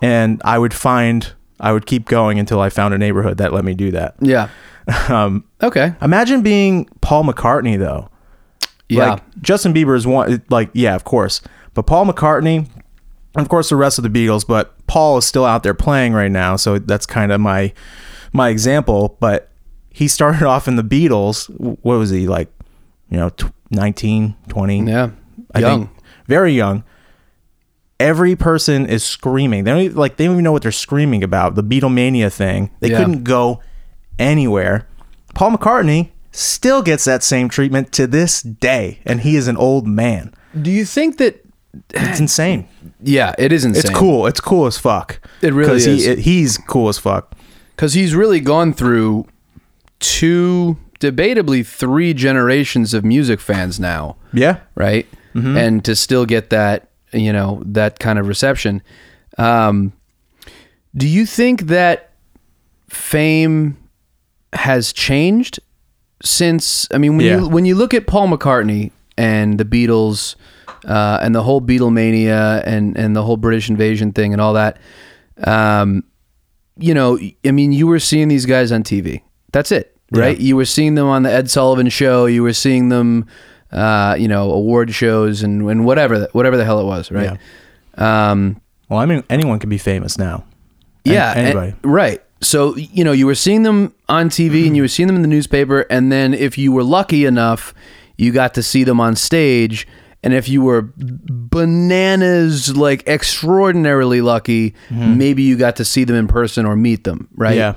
[0.01, 1.33] And I would find.
[1.61, 4.14] I would keep going until I found a neighborhood that let me do that.
[4.20, 4.48] Yeah.
[5.09, 5.94] Um, Okay.
[6.01, 8.09] Imagine being Paul McCartney though.
[8.88, 9.11] Yeah.
[9.12, 11.42] Like Justin Bieber is one like yeah, of course.
[11.74, 12.68] But Paul McCartney,
[13.37, 16.31] of course the rest of the Beatles, but Paul is still out there playing right
[16.31, 17.72] now, so that's kind of my
[18.33, 19.51] my example, but
[19.90, 21.48] he started off in the Beatles.
[21.83, 22.48] What was he like,
[23.11, 24.81] you know, tw 19, 20?
[24.87, 25.11] yeah.
[25.55, 25.87] I Young.
[25.88, 26.85] think very young.
[28.01, 29.64] Every person is screaming.
[29.64, 31.57] They don't even, like they don't even know what they're screaming about.
[31.57, 32.70] The Beatlemania thing.
[32.81, 32.98] They Yeah.
[32.98, 33.61] couldn't go
[34.18, 34.87] anywhere.
[35.35, 39.87] Paul McCartney still gets that same treatment to this day, and he is an old
[39.87, 40.35] man.
[40.61, 41.44] Do you think that?
[41.90, 42.66] It's insane.
[43.00, 43.81] Yeah, it is insane.
[43.81, 44.26] It's cool.
[44.26, 45.20] It's cool as fuck.
[45.42, 45.85] It really is.
[46.04, 47.35] He, he's cool as fuck.
[47.76, 49.26] because he's really gone through
[50.00, 54.61] two, debatably three generations of music fans now, Yeah.
[54.74, 55.07] right?
[55.35, 58.83] And to still get that, you know, that kind of reception.
[59.37, 59.92] Um,
[60.96, 62.11] do you think that
[62.88, 63.76] fame
[64.53, 65.61] has changed
[66.23, 66.89] since?
[66.93, 67.39] I mean, when Yeah.
[67.41, 70.35] you when you look at Paul McCartney and the Beatles
[70.87, 74.79] uh, and the whole Beatlemania and and the whole British invasion thing and all that,
[75.45, 76.05] um,
[76.79, 79.23] you know, I mean, you were seeing these guys on TV.
[79.53, 80.39] That's it, right?
[80.39, 82.27] You were seeing them on the Ed Sullivan Show.
[82.27, 83.27] You were seeing them,
[83.73, 87.37] uh, you know, award shows and, and whatever, the, whatever the hell it was, right?
[87.97, 90.45] Um, Well, I mean, anyone can be famous now.
[91.05, 91.75] Yeah, and- anybody.
[91.83, 92.23] right.
[92.40, 95.22] So you know, you were seeing them on TV and you were seeing them in
[95.22, 97.74] the newspaper, and then if you were lucky enough,
[98.16, 99.87] you got to see them on stage.
[100.22, 106.29] And if you were bananas, like extraordinarily lucky, maybe you got to see them in
[106.29, 107.57] person or meet them, right?
[107.57, 107.74] Yeah.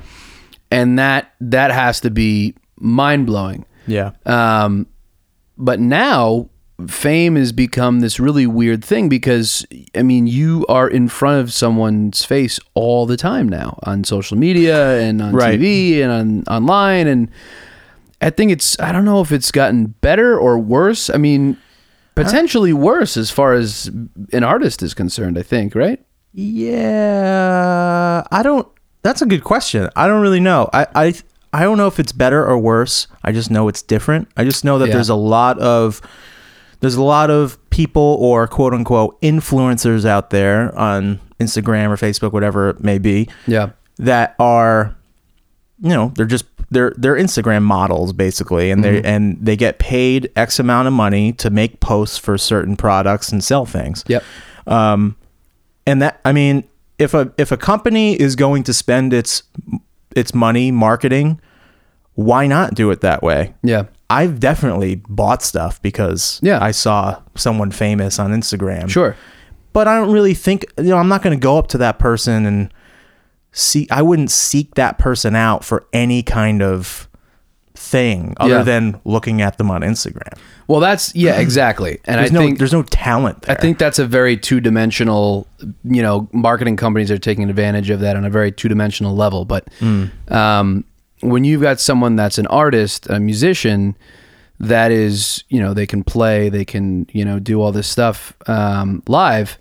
[0.71, 3.65] and that that has to be mind blowing.
[3.88, 4.12] Yeah.
[4.26, 4.88] Um,
[5.58, 6.50] but now
[6.88, 9.65] fame has become this really weird thing because
[9.96, 14.38] I mean you are in front of someone's face all the time now on social
[14.38, 15.60] media and on Right.
[15.60, 17.30] TV and on online and
[18.22, 21.10] I think it's I don't know if it's gotten better or worse.
[21.10, 21.58] I mean
[22.15, 23.89] potentially worse as far as
[24.34, 26.00] an artist is concerned, I think, right?
[26.34, 28.67] Yeah, I don't.
[29.04, 29.89] That's a good question.
[29.96, 30.70] I don't really know.
[30.74, 31.13] I I
[31.54, 33.08] I don't know if it's better or worse.
[33.24, 34.28] I just know it's different.
[34.38, 34.94] I just know that Yeah.
[34.96, 36.02] there's a lot of
[36.82, 42.34] there's a lot of people or quote unquote influencers out there on Instagram or Facebook,
[42.34, 43.70] whatever it may be, Yeah.
[43.98, 44.96] that are
[45.80, 50.30] you know they're just they're they're Instagram models basically, and they and they get paid
[50.36, 54.24] X amount of money to make posts for certain products and sell things Yep.
[54.67, 55.15] um,
[55.88, 56.63] and that I mean,
[57.00, 59.44] if a if a company is going to spend its
[60.15, 61.41] its money marketing,
[62.15, 63.54] why not do it that way?
[63.63, 63.86] Yeah.
[64.12, 66.60] I've definitely bought stuff because Yeah.
[66.62, 68.89] I saw someone famous on Instagram.
[68.89, 69.15] Sure.
[69.74, 71.97] But I don't really think you know, I'm not going to go up to that
[71.97, 72.74] person and
[73.54, 77.08] see I wouldn't seek that person out for any kind of
[77.74, 78.63] thing other Yeah.
[78.63, 80.38] than looking at them on Instagram.
[80.67, 82.00] Well, that's yeah, exactly.
[82.06, 83.58] And There's I no think there's no talent there.
[83.58, 85.47] I think that's a very two-dimensional.
[85.84, 89.45] You know, marketing companies are taking advantage of that on a very two-dimensional level.
[89.45, 89.67] But
[90.30, 90.84] um,
[91.22, 93.96] when you've got someone that's an artist, a musician,
[94.60, 98.34] that is, you know, they can play, they can, you know, do all this stuff
[98.48, 99.58] um, live.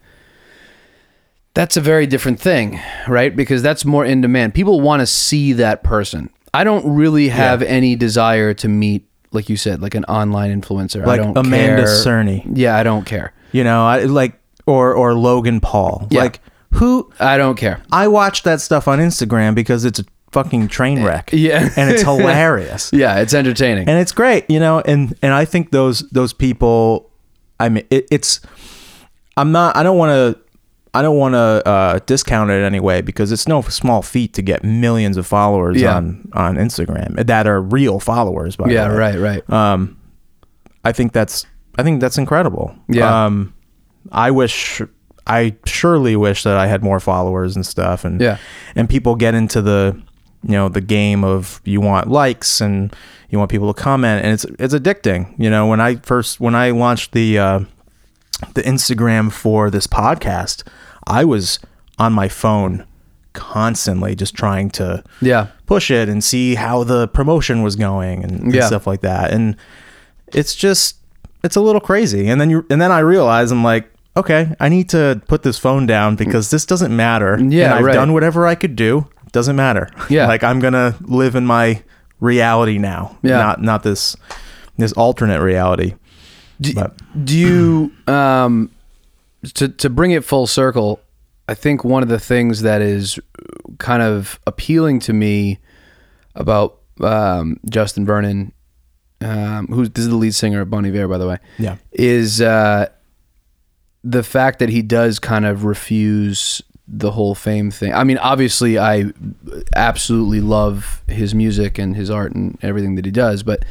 [1.54, 3.34] That's a very different thing, right?
[3.34, 4.54] Because that's more in demand.
[4.54, 6.30] People want to see that person.
[6.52, 11.04] I don't really have any desire to meet, like you said, like an online influencer.
[11.06, 11.86] like I don't Amanda care.
[11.86, 12.46] Cerny.
[12.54, 13.32] Yeah, I don't care.
[13.52, 16.08] You know, I like or or Logan Paul.
[16.10, 16.22] Yeah.
[16.22, 16.40] Like
[16.72, 17.82] who I don't care.
[17.90, 21.30] I watch that stuff on Instagram because it's a fucking train wreck.
[21.32, 21.68] Yeah.
[21.76, 22.90] And it's hilarious.
[22.92, 23.88] Yeah, it's entertaining.
[23.88, 27.10] and it's great, you know, and and I think those those people
[27.58, 28.40] I mean it, it's
[29.36, 30.40] I'm not I don't want to
[30.92, 34.64] I don't want to uh, discount it anyway because it's no small feat to get
[34.64, 35.96] millions of followers Yeah.
[35.96, 38.96] on on Instagram that are real followers by the yeah, way.
[38.96, 39.50] right, right.
[39.50, 39.96] Um,
[40.84, 41.46] I think that's
[41.78, 42.74] I think that's incredible.
[42.88, 43.26] Yeah.
[43.26, 43.54] Um,
[44.10, 44.82] I wish
[45.26, 48.38] I surely wish that I had more followers and stuff, and Yeah.
[48.74, 50.00] and people get into the
[50.42, 52.94] you know the game of you want likes and
[53.28, 55.34] you want people to comment, and it's it's addicting.
[55.38, 57.60] You know, when I first when I launched the uh,
[58.54, 60.64] the Instagram for this podcast,
[61.06, 61.58] I was
[61.98, 62.84] on my phone
[63.32, 65.48] constantly just trying to Yeah.
[65.66, 68.66] push it and see how the promotion was going and, and Yeah.
[68.66, 69.30] stuff like that.
[69.30, 69.56] And
[70.32, 70.96] it's just
[71.44, 72.28] it's a little crazy.
[72.28, 75.58] And then you and then I realize I'm like, okay, I need to put this
[75.58, 77.38] phone down because this doesn't matter.
[77.40, 77.92] Yeah, and I've right.
[77.94, 79.06] done whatever I could do.
[79.32, 79.88] Doesn't matter.
[80.08, 80.26] Yeah.
[80.26, 81.82] like I'm gonna live in my
[82.20, 83.18] reality now.
[83.22, 83.36] Yeah.
[83.38, 84.16] Not not this
[84.76, 85.94] this alternate reality.
[86.60, 88.70] Do, But- do you um
[89.54, 91.00] to to bring it full circle?
[91.48, 93.18] I think one of the things that is
[93.78, 95.58] kind of appealing to me
[96.36, 98.52] about um, Justin Vernon,
[99.20, 101.76] um, who's this is the lead singer of Bon Iver, by the way, Yeah.
[101.90, 102.86] is uh,
[104.04, 106.62] the fact that he does kind of refuse
[106.92, 107.94] the whole fame thing.
[107.94, 109.12] I mean, obviously, I
[109.76, 113.64] absolutely love his music and his art and everything that he does, but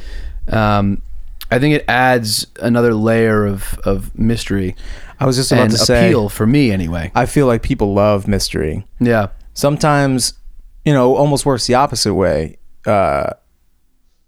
[0.48, 1.02] um,
[1.50, 4.74] I think it adds another layer of, of mystery
[5.18, 7.12] I was just about and to say appeal for me, anyway.
[7.14, 8.86] I feel like people love mystery.
[9.00, 10.34] Yeah, sometimes
[10.84, 12.56] you know almost works the opposite way
[12.86, 13.30] uh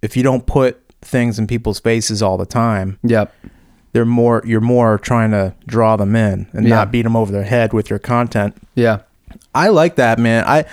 [0.02, 3.34] if you don't put things in people's faces all the time yep,
[3.92, 6.76] they're more you're more trying to draw them in and Yeah.
[6.76, 9.00] not beat them over their head with your content yeah,
[9.54, 10.64] i like that man i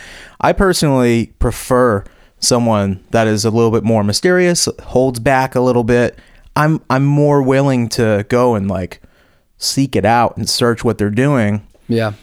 [0.42, 2.04] i personally prefer
[2.40, 6.18] someone that is a little bit more mysterious, holds back a little bit,
[6.56, 9.02] I'm I'm more willing to go and like
[9.58, 11.68] seek it out and search what they're doing.
[11.90, 12.14] Yeah.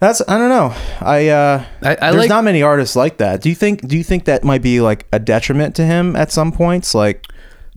[0.00, 0.74] That's I don't know.
[1.00, 3.40] I uh I- I there's like- not many artists like that.
[3.40, 6.32] Do you think do you think that might be like a detriment to him at
[6.32, 6.92] some points?
[6.92, 7.24] Like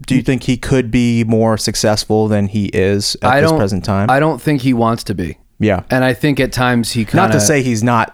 [0.06, 3.84] do you think he could be more successful than he is at I this present
[3.86, 4.10] time?
[4.10, 5.38] I don't think he wants to be.
[5.60, 5.84] yeah.
[5.90, 8.14] And I think at times he kind Not to say he's not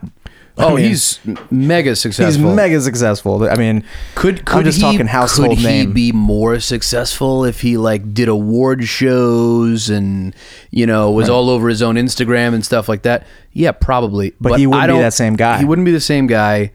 [0.60, 1.20] I Oh, mean, he's
[1.52, 2.26] mega successful.
[2.48, 3.48] he's mega successful.
[3.48, 3.84] I mean,
[4.16, 5.90] Could could I'm just he, talking household could name.
[5.90, 10.34] he be more successful if he like did award shows and
[10.72, 13.28] you know was all over his own Instagram and stuff like that?
[13.54, 14.34] Yeah, probably.
[14.42, 15.60] But he wouldn't I be that same guy.
[15.60, 16.72] He wouldn't be the same guy.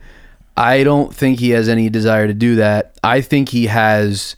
[0.55, 2.95] I don't think he has any desire to do that.
[3.03, 4.37] I think he has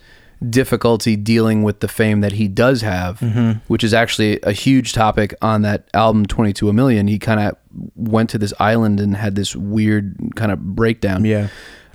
[0.49, 3.59] difficulty dealing with the fame that he does have, Mm-hmm.
[3.67, 7.07] which is actually a huge topic on that album 22 a million.
[7.07, 7.55] He kind of
[7.95, 11.25] went to this island and had this weird kind of breakdown.
[11.25, 11.47] yeah.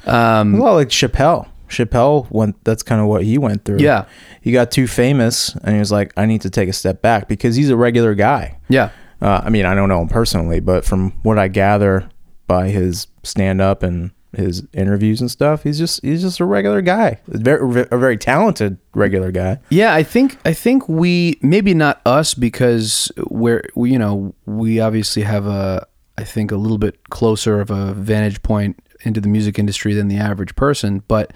[0.06, 1.48] Um, Well, like Chappelle.
[1.68, 2.62] Chappelle went.
[2.64, 3.78] That's kind of what he went through.
[3.78, 4.06] Yeah.
[4.40, 7.28] he got too famous, and he was like, "I need to take a step back"
[7.28, 8.58] because he's a regular guy.
[8.68, 8.90] yeah.
[9.22, 12.08] Uh, I mean, I don't know him personally, but from what I gather
[12.46, 16.82] by his stand up and his interviews and stuff, he's just he's just a regular
[16.82, 19.58] guy, a very a very talented regular guy.
[19.70, 24.80] Yeah, I think I think we maybe not us because we're we, you know we
[24.80, 29.28] obviously have a I think a little bit closer of a vantage point into the
[29.28, 31.32] music industry than the average person, but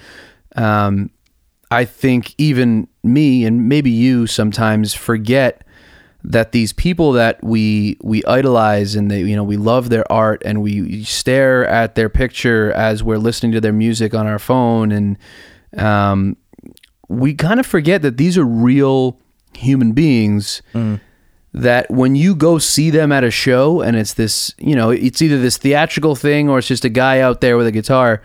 [0.56, 1.10] um,
[1.70, 5.63] I think even me and maybe you sometimes forget
[6.26, 10.40] that these people that we we idolize and they you know we love their art
[10.44, 14.90] and we stare at their picture as we're listening to their music on our phone
[14.90, 15.18] and
[15.76, 16.36] um,
[17.08, 19.18] we kind of forget that these are real
[19.54, 20.62] human beings
[21.52, 25.22] that when you go see them at a show and it's this you know it's
[25.22, 28.20] either this theatrical thing or it's just a guy out there with a guitar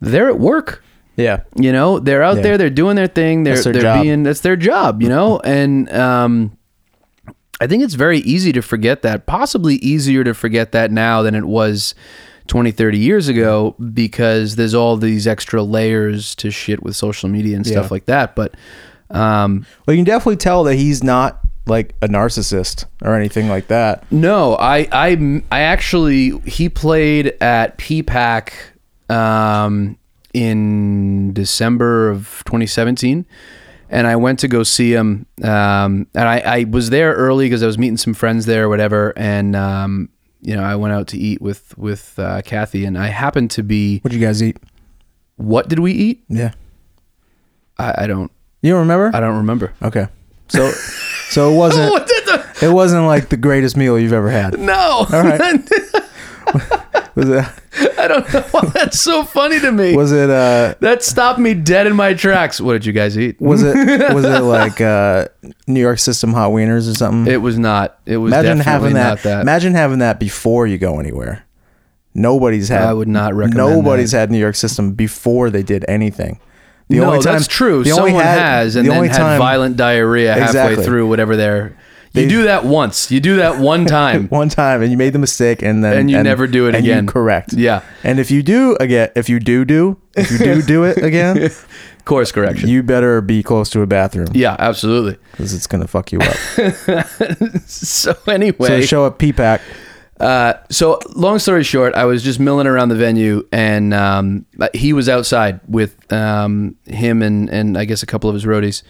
[0.00, 0.82] they're at work
[1.16, 2.42] Yeah, you know they're out Yeah.
[2.42, 4.02] there they're doing their thing they're That's their they're job.
[4.02, 6.56] being that's their job you know and um
[7.64, 11.34] i think it's very easy to forget that possibly easier to forget that now than
[11.34, 11.94] it was
[12.46, 17.56] 20 30 years ago because there's all these extra layers to shit with social media
[17.56, 17.88] and stuff Yeah.
[17.90, 18.54] like that but
[19.10, 23.68] um well, you can definitely tell that he's not like a narcissist or anything like
[23.68, 24.04] that.
[24.12, 28.50] No, I I I actually he played at PPAC
[29.08, 29.96] um,
[30.34, 33.24] in December of 2017,
[33.94, 35.24] and I went to go see him.
[35.42, 38.68] Um, and I, I was there early because I was meeting some friends there or
[38.68, 40.08] whatever, and um,
[40.42, 43.62] you know I went out to eat with with uh, Kathy, and I happened to
[43.62, 44.00] be.
[44.00, 44.58] What'd you guys eat?
[45.36, 46.24] What did we eat?
[46.28, 46.52] Yeah,
[47.78, 48.30] I, I don't
[48.62, 49.10] you don't remember?
[49.16, 49.72] I don't remember.
[49.82, 50.08] Okay,
[50.48, 50.70] so
[51.30, 54.58] so it wasn't What the- it wasn't like the greatest meal you've ever had.
[54.58, 55.60] no, All right.
[57.14, 57.44] Was it
[57.98, 59.94] I don't know why that's so funny to me.
[59.96, 62.60] was it uh That stopped me dead in my tracks.
[62.60, 63.40] What did you guys eat?
[63.40, 63.74] was it
[64.14, 65.28] was it like uh
[65.66, 67.32] New York System hot wieners or something?
[67.32, 67.98] It was not.
[68.06, 69.40] It was imagine definitely having not that, that.
[69.42, 71.44] Imagine having that before you go anywhere.
[72.14, 72.82] Nobody's had.
[72.82, 74.18] I would not recommend Nobody's that.
[74.20, 76.38] had New York System before they did anything.
[76.88, 77.82] The no, only time, that's true.
[77.84, 80.84] Someone had- has, and the then only had time- violent diarrhea halfway Exactly.
[80.84, 81.34] through whatever
[82.14, 82.22] they're.
[82.24, 83.10] You do that once.
[83.10, 84.28] You do that one time.
[84.28, 86.86] one time, and you made the mistake, and then And you never do it and
[86.86, 87.06] you again.
[87.06, 87.52] correct.
[87.52, 87.82] Yeah.
[88.02, 91.50] And if you do again, if you do do, if you do do it again,
[92.06, 92.68] Course correction.
[92.68, 95.16] you better be close to a bathroom yeah, absolutely.
[95.32, 96.36] because it's gonna fuck you up.
[97.66, 99.60] So anyway, so show up PPAC.
[100.20, 104.92] Uh, so long story short, I was just milling around the venue, and um, he
[104.92, 108.82] was outside with um, him and and I guess a couple of his roadies,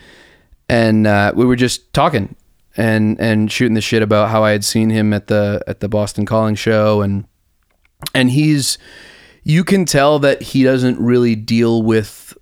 [0.69, 2.35] and uh, we were just talking
[2.77, 5.89] and and shooting the shit about how I had seen him at the at the
[5.89, 7.27] Boston Calling show, and
[8.15, 8.79] and he's
[9.43, 12.37] you can tell that he doesn't really deal with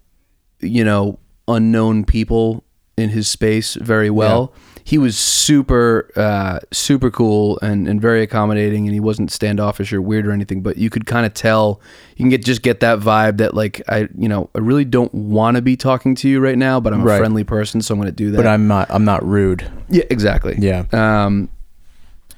[0.61, 1.18] you know
[1.49, 2.64] unknown people
[2.97, 4.53] in his space very well.
[4.85, 10.03] He was super uh, super cool and, and very accommodating, and he wasn't standoffish or
[10.03, 10.61] weird or anything.
[10.61, 11.81] But you could kind of tell
[12.16, 15.13] you can get just get that vibe that like I you know I really don't
[15.15, 17.19] want to be talking to you right now, but I'm a Right.
[17.19, 18.37] friendly person, so I'm going to do that.
[18.38, 18.88] But I'm not.
[18.90, 19.71] I'm not rude.
[19.88, 20.57] yeah, exactly.
[20.59, 20.85] Yeah.
[20.92, 21.48] Um,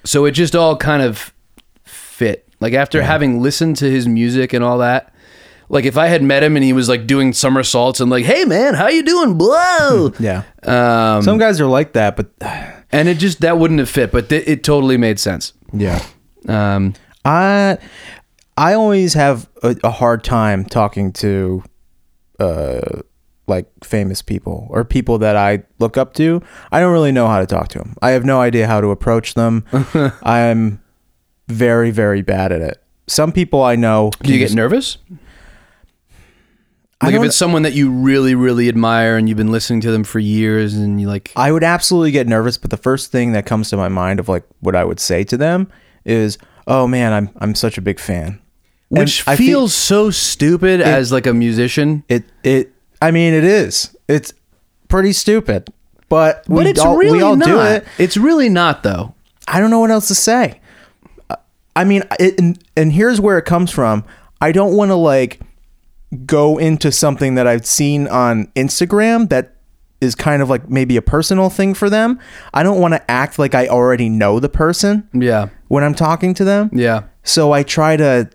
[0.04, 1.32] so it just all kind of
[1.84, 2.46] fit.
[2.60, 5.13] Like after having listened to his music and all that,
[5.74, 8.44] like if I had met him and he was like doing somersaults and like, "Hey
[8.44, 10.12] man, how you doing?" Blow.
[10.18, 10.44] Yeah.
[10.62, 12.30] Um, Some guys are like that, but
[12.92, 15.52] and it just that wouldn't have fit, but th- it totally made sense.
[15.72, 16.02] yeah.
[16.48, 16.94] Um,
[17.24, 17.78] I
[18.56, 21.62] I always have a, a hard time talking to
[22.38, 22.80] uh
[23.46, 26.40] like famous people or people that I look up to.
[26.72, 27.94] I don't really know how to talk to them.
[28.00, 29.64] I have no idea how to approach them.
[30.22, 30.80] I'm
[31.48, 32.82] very very bad at it.
[33.06, 34.98] Some people I know do you get nervous?
[37.02, 40.04] Like if it's someone that you really, really admire and you've been listening to them
[40.04, 43.44] for years and you like, I would absolutely get nervous, but the first thing that
[43.44, 45.70] comes to my mind of like what I would say to them
[46.06, 48.40] is, "Oh man, I'm I'm such a big fan."
[48.90, 52.04] And which I feel- feels so stupid as like a musician.
[52.08, 52.72] it it
[53.02, 53.94] I mean it is.
[54.08, 54.32] It's
[54.88, 55.68] pretty stupid.
[56.08, 57.46] But we But it's all, really we all not.
[57.46, 57.84] do it.
[57.98, 59.14] It's really not though.
[59.48, 60.60] I don't know what else to say.
[61.76, 64.04] I mean, it, and, and here's where it comes from.
[64.40, 65.40] I don't want to like
[66.26, 69.52] go into something that I've seen on Instagram that
[70.00, 72.18] is kind of like maybe a personal thing for them.
[72.52, 75.48] I don't want to act like I already know the person Yeah.
[75.68, 76.70] when I'm talking to them.
[76.72, 77.04] Yeah.
[77.22, 78.28] So I try to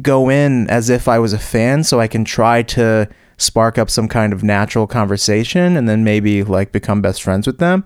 [0.00, 3.88] go in as if I was a fan so I can try to spark up
[3.90, 7.84] some kind of natural conversation and then maybe like become best friends with them.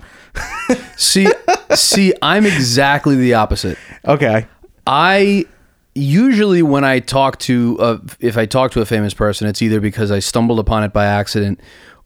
[0.97, 1.26] See,
[1.74, 3.76] see, I'm exactly the opposite.
[4.07, 4.47] Okay.
[4.86, 5.47] I
[5.95, 9.80] usually when I talk to a, if I talk to a famous person, it's either
[9.80, 11.61] because I stumbled upon it by accident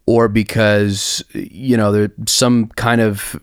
[0.05, 3.39] or because you know there's some kind of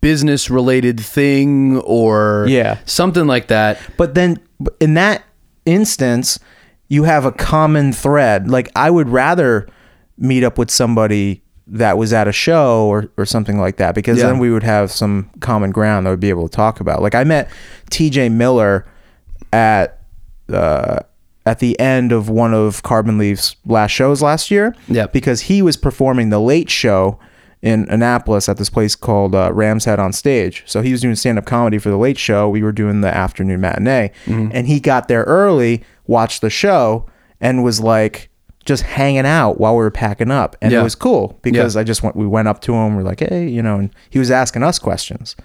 [0.00, 2.78] business related thing or Yeah.
[2.84, 3.78] something like that.
[3.96, 4.40] But then
[4.80, 5.22] in that
[5.66, 6.38] instance,
[6.88, 8.50] you have a common thread.
[8.50, 9.68] Like I would rather
[10.18, 14.18] meet up with somebody that was at a show or, or something like that because
[14.18, 14.26] Yeah.
[14.26, 17.00] then we would have some common ground that we'd be able to talk about.
[17.00, 17.48] Like I met
[17.92, 18.84] TJ Miller
[19.52, 20.00] at
[20.52, 21.00] uh,
[21.46, 24.74] at the end of one of Carbon Leaf's last shows last year.
[24.88, 25.12] Yep.
[25.12, 27.18] Because he was performing the late show
[27.62, 30.62] in Annapolis at this place called uh, Ram's Head on Stage.
[30.66, 32.48] So he was doing stand up comedy for the late show.
[32.48, 34.12] We were doing the afternoon matinee.
[34.26, 37.06] And he got there early, watched the show,
[37.40, 38.28] and was like
[38.64, 40.56] just hanging out while we were packing up.
[40.62, 40.80] And Yeah.
[40.80, 41.80] it was cool because Yeah.
[41.80, 42.96] I just went, we went up to him.
[42.96, 45.36] We're like, hey, you know, and he was asking us questions.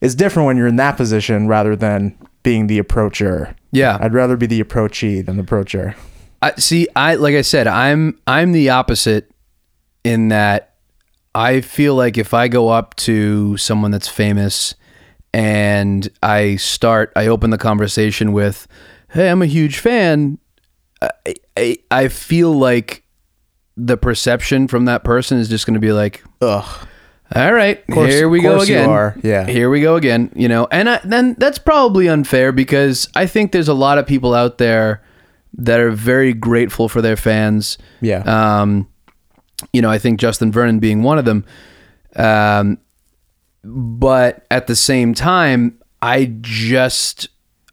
[0.00, 2.14] It's different when you're in that position rather than
[2.46, 3.56] being the approacher.
[3.72, 3.98] Yeah.
[4.00, 5.96] I'd rather be the approachee than the approacher.
[6.40, 6.86] I see.
[6.94, 9.28] I like I said, I'm I'm the opposite
[10.04, 10.76] in that
[11.34, 14.76] I feel like if I go up to someone that's famous
[15.34, 18.68] and I start, I open the conversation with,
[19.10, 20.38] "Hey, I'm a huge fan."
[21.02, 21.10] I
[21.56, 23.02] I, I feel like
[23.76, 26.88] the perception from that person is just going to be like, Ugh.
[27.34, 28.88] All right, course- here we go again.
[29.22, 29.46] Yeah.
[29.46, 30.30] Here we go again.
[30.34, 34.06] You know, and I, then that's probably unfair because I think there's a lot of
[34.06, 35.02] people out there
[35.58, 37.78] that are very grateful for their fans.
[38.00, 38.20] Yeah.
[38.20, 38.88] Um,
[39.72, 41.44] you know, I think Justin Vernon being one of them.
[42.14, 42.78] Um,
[43.64, 47.28] but at the same time, I just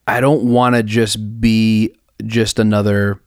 [0.08, 1.96] I don't want to just be
[2.26, 3.22] just another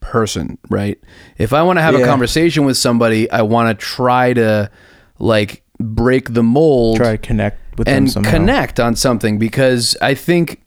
[0.00, 0.98] person, right?
[1.38, 4.70] If I want to have a conversation with somebody, I want to try to
[5.20, 10.14] like break the mold Try to connect with them and connect on something because I
[10.14, 10.62] think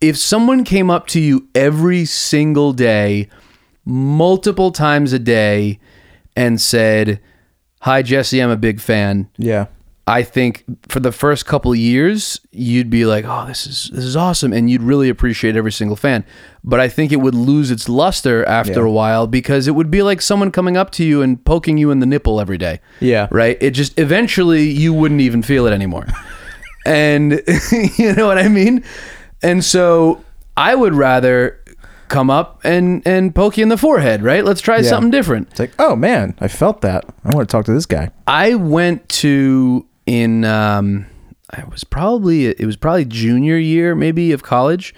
[0.00, 3.28] if someone came up to you every single day,
[3.84, 5.78] multiple times a day,
[6.36, 7.20] and said,
[7.82, 9.28] Hi, Jesse, I'm a big fan.
[9.36, 9.66] Yeah.
[10.04, 14.16] I think for the first couple years, you'd be like, "Oh, this is this is
[14.16, 16.24] awesome," and you'd really appreciate every single fan.
[16.64, 18.86] But I think it would lose its luster after Yeah.
[18.86, 21.92] a while because it would be like someone coming up to you and poking you
[21.92, 22.80] in the nipple every day.
[23.00, 23.28] Yeah.
[23.30, 23.56] right.
[23.60, 26.06] It just eventually you wouldn't even feel it anymore,
[26.86, 27.40] and
[27.96, 28.82] you know what I mean.
[29.40, 30.24] And so
[30.56, 31.58] I would rather
[32.08, 34.22] come up and and poke you in the forehead.
[34.22, 34.44] Right.
[34.44, 34.88] Let's try Yeah.
[34.88, 35.48] something different.
[35.52, 37.04] It's like, oh man, I felt that.
[37.24, 38.10] I want to talk to this guy.
[38.26, 41.06] I went to in um
[41.50, 44.94] I was probably it was probably junior year maybe of college.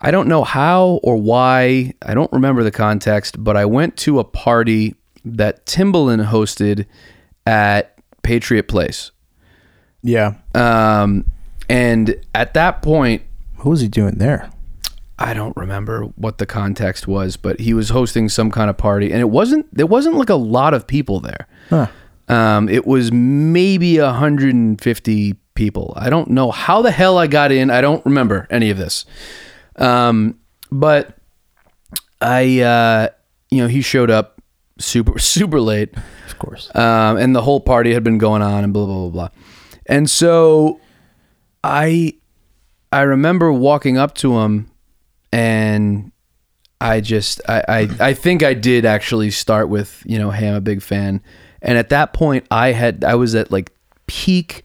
[0.00, 1.94] I don't know how or why.
[2.02, 6.86] I don't remember the context, but I went to a party that Timbaland hosted
[7.46, 9.10] at Patriot Place.
[10.02, 10.34] Yeah.
[10.54, 11.24] Um
[11.68, 13.22] and at that point
[13.56, 14.50] What was he doing there?
[15.18, 19.10] I don't remember what the context was, but he was hosting some kind of party,
[19.10, 21.48] and it wasn't there wasn't like a lot of people there.
[21.70, 21.88] Huh.
[22.28, 25.92] Um, it was maybe 150 people.
[25.96, 27.70] I don't know how the hell I got in.
[27.70, 29.06] I don't remember any of this.
[29.76, 30.38] Um,
[30.70, 31.16] but
[32.20, 33.08] I, uh,
[33.50, 34.40] you know, he showed up
[34.78, 35.94] super super late,
[36.26, 36.74] Of course.
[36.74, 39.28] um, and the whole party had been going on and blah blah blah blah.
[39.86, 40.80] And so
[41.64, 42.14] I
[42.92, 44.70] I remember walking up to him
[45.32, 46.12] and
[46.80, 50.54] I just I, I I think I did actually start with, you know, hey, I'm
[50.54, 51.22] a big fan.
[51.62, 53.72] And at that point I had I was at like
[54.06, 54.64] peak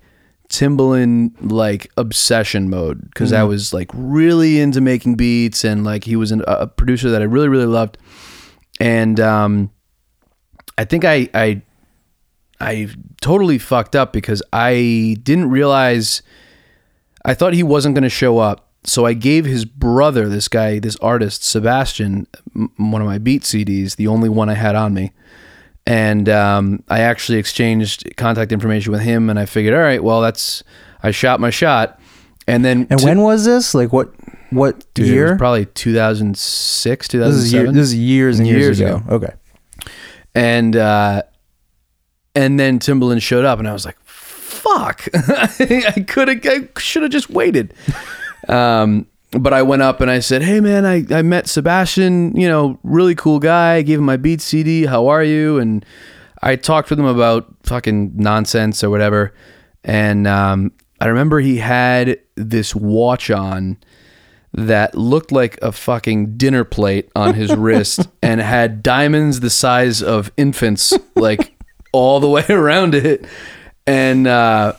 [0.50, 6.16] Timbaland like obsession mode because I was like really into making beats and like he
[6.16, 7.98] was an, a producer that I really really loved.
[8.80, 9.72] And um
[10.78, 11.62] I think I I
[12.60, 12.90] I
[13.22, 16.22] totally fucked up because I didn't realize
[17.26, 20.80] I thought he wasn't going to show up so I gave his brother, this guy,
[20.80, 24.94] this artist, Sebastian, m- one of my beat CDs, the only one I had on
[24.94, 25.14] me.
[25.86, 30.22] And um, I actually exchanged contact information with him, and I figured, all right, well,
[30.22, 30.64] that's
[31.02, 32.00] I shot my shot.
[32.48, 33.74] And then And to- when was this?
[33.76, 34.14] Like what?
[34.52, 35.38] What Dude, it was year?
[35.38, 37.76] probably 2006, This is year, 2007.
[37.76, 38.96] this is years and years, Years ago.
[38.98, 39.16] ago.
[39.16, 39.34] Okay.
[40.36, 41.24] and uh,
[42.36, 45.08] and then Timbaland showed up, and I was like, "Fuck!
[45.14, 47.74] I could have, I should have just waited."
[48.48, 49.08] um,
[49.40, 52.36] but I went up and I said, "Hey, man, I, I met Sebastian.
[52.36, 53.76] You know, really cool guy.
[53.76, 54.86] I gave him my beat CD.
[54.86, 55.86] How are you?" And
[56.42, 59.34] I talked with him about fucking nonsense or whatever.
[59.84, 63.78] And um, I remember he had this watch on
[64.54, 70.04] that looked like a fucking dinner plate on his wrist and had diamonds the size
[70.04, 71.54] of infants like
[71.92, 73.26] all the way around it
[73.88, 74.74] and uh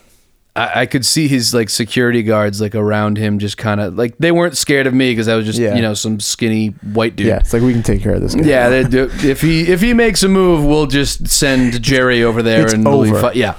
[0.56, 4.16] I, I could see his like security guards like around him just kind of like
[4.18, 5.74] they weren't scared of me because I was just Yeah.
[5.74, 8.34] you know some skinny white dude Yeah, it's like we can take care of this
[8.36, 8.42] guy.
[8.46, 9.10] yeah, they do.
[9.24, 12.84] if he if he makes a move, we'll just send Jerry over there It's and
[12.84, 13.20] we'll be over.
[13.20, 13.56] fi- yeah.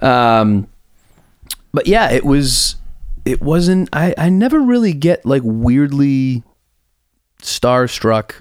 [0.00, 0.68] Um,
[1.72, 2.76] but yeah, it was.
[3.24, 3.88] It wasn't.
[3.92, 6.42] I I never really get like weirdly
[7.42, 8.32] starstruck.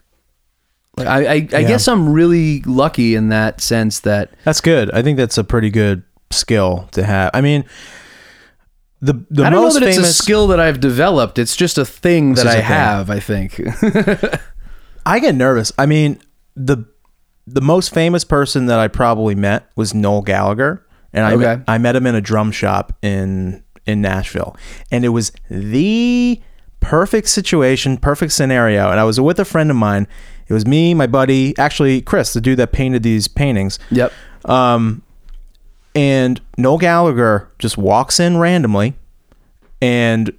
[0.97, 1.61] Like I I, I Yeah.
[1.67, 4.91] guess I'm really lucky in that sense that That's good.
[4.91, 7.31] I think that's a pretty good skill to have.
[7.33, 7.65] I mean,
[9.01, 11.39] the the I don't know most that famous it's a skill that I've developed.
[11.39, 12.63] It's just a thing that I thing.
[12.63, 13.09] have.
[13.09, 13.59] I think.
[15.05, 15.71] I get nervous.
[15.77, 16.19] I mean,
[16.55, 16.85] the
[17.47, 21.43] the most famous person that I probably met was Noel Gallagher, and I Okay.
[21.43, 24.55] met, I met him in a drum shop in in Nashville,
[24.91, 26.39] and it was the
[26.79, 28.91] perfect situation, perfect scenario.
[28.91, 30.07] And I was with a friend of mine.
[30.47, 33.79] It was me, my buddy, actually Chris, the dude that painted these paintings.
[33.91, 34.11] yep.
[34.45, 35.01] Um,
[35.95, 38.95] and Noel Gallagher just walks in randomly,
[39.81, 40.31] and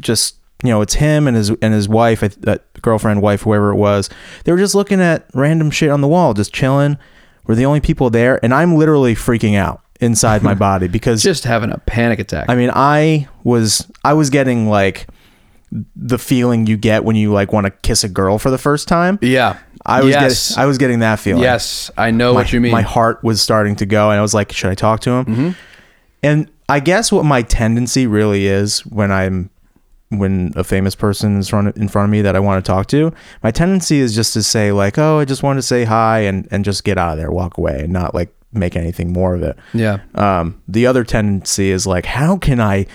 [0.00, 3.76] just you know, it's him and his and his wife, that girlfriend, wife, whoever it
[3.76, 4.10] was.
[4.44, 6.98] They were just looking at random shit on the wall, just chilling.
[7.46, 11.44] We're the only people there, and I'm literally freaking out inside my body because Just
[11.44, 12.46] having a panic attack.
[12.48, 15.06] I mean, I was I was getting like
[15.96, 18.88] the feeling you get when you like want to kiss a girl for the first
[18.88, 19.18] time.
[19.22, 19.58] yeah.
[19.86, 20.48] I was yes.
[20.50, 21.90] getting I was getting that feeling yes.
[21.96, 22.72] I know my, what you mean.
[22.72, 25.24] My heart was starting to go, and I was like, should I talk to him?
[25.24, 25.50] Mm-hmm.
[26.22, 29.50] And I guess what my tendency really is when I'm
[30.10, 32.86] when a famous person is front in front of me that I want to talk
[32.88, 33.12] to,
[33.42, 36.46] my tendency is just to say like, oh, I just want to say hi and
[36.50, 39.42] and just get out of there, walk away, and not like make anything more of
[39.42, 39.56] it.
[39.72, 40.00] yeah.
[40.14, 42.86] Um, the other tendency is like, how can I?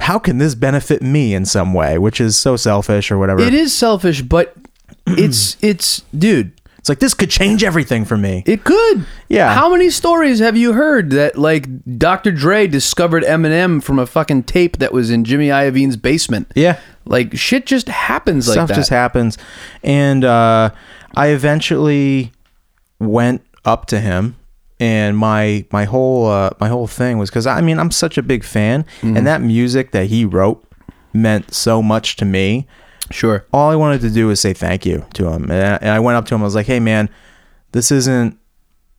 [0.00, 1.98] How can this benefit me in some way?
[1.98, 3.40] Which is so selfish or whatever.
[3.40, 4.54] It is selfish, but
[5.06, 6.52] it's it's dude.
[6.78, 8.44] It's like this could change everything for me.
[8.46, 9.04] It could.
[9.28, 9.52] Yeah.
[9.52, 11.66] How many stories have you heard that like
[11.98, 12.30] Dr.
[12.30, 16.52] Dre discovered Eminem from a fucking tape that was in Jimmy Iovine's basement?
[16.54, 16.78] yeah.
[17.04, 18.74] Like shit just happens like stuff that.
[18.74, 19.38] just happens
[19.84, 20.70] and uh,
[21.14, 22.32] i eventually
[22.98, 24.34] went up to him
[24.80, 28.22] and my my whole uh, my whole thing was because i mean i'm such a
[28.22, 29.16] big fan Mm-hmm.
[29.16, 30.62] and that music that he wrote
[31.12, 32.66] meant so much to me
[33.10, 33.46] Sure.
[33.52, 36.00] all i wanted to do was say thank you to him and I, and I
[36.00, 37.08] went up to him i was like hey man
[37.72, 38.38] this isn't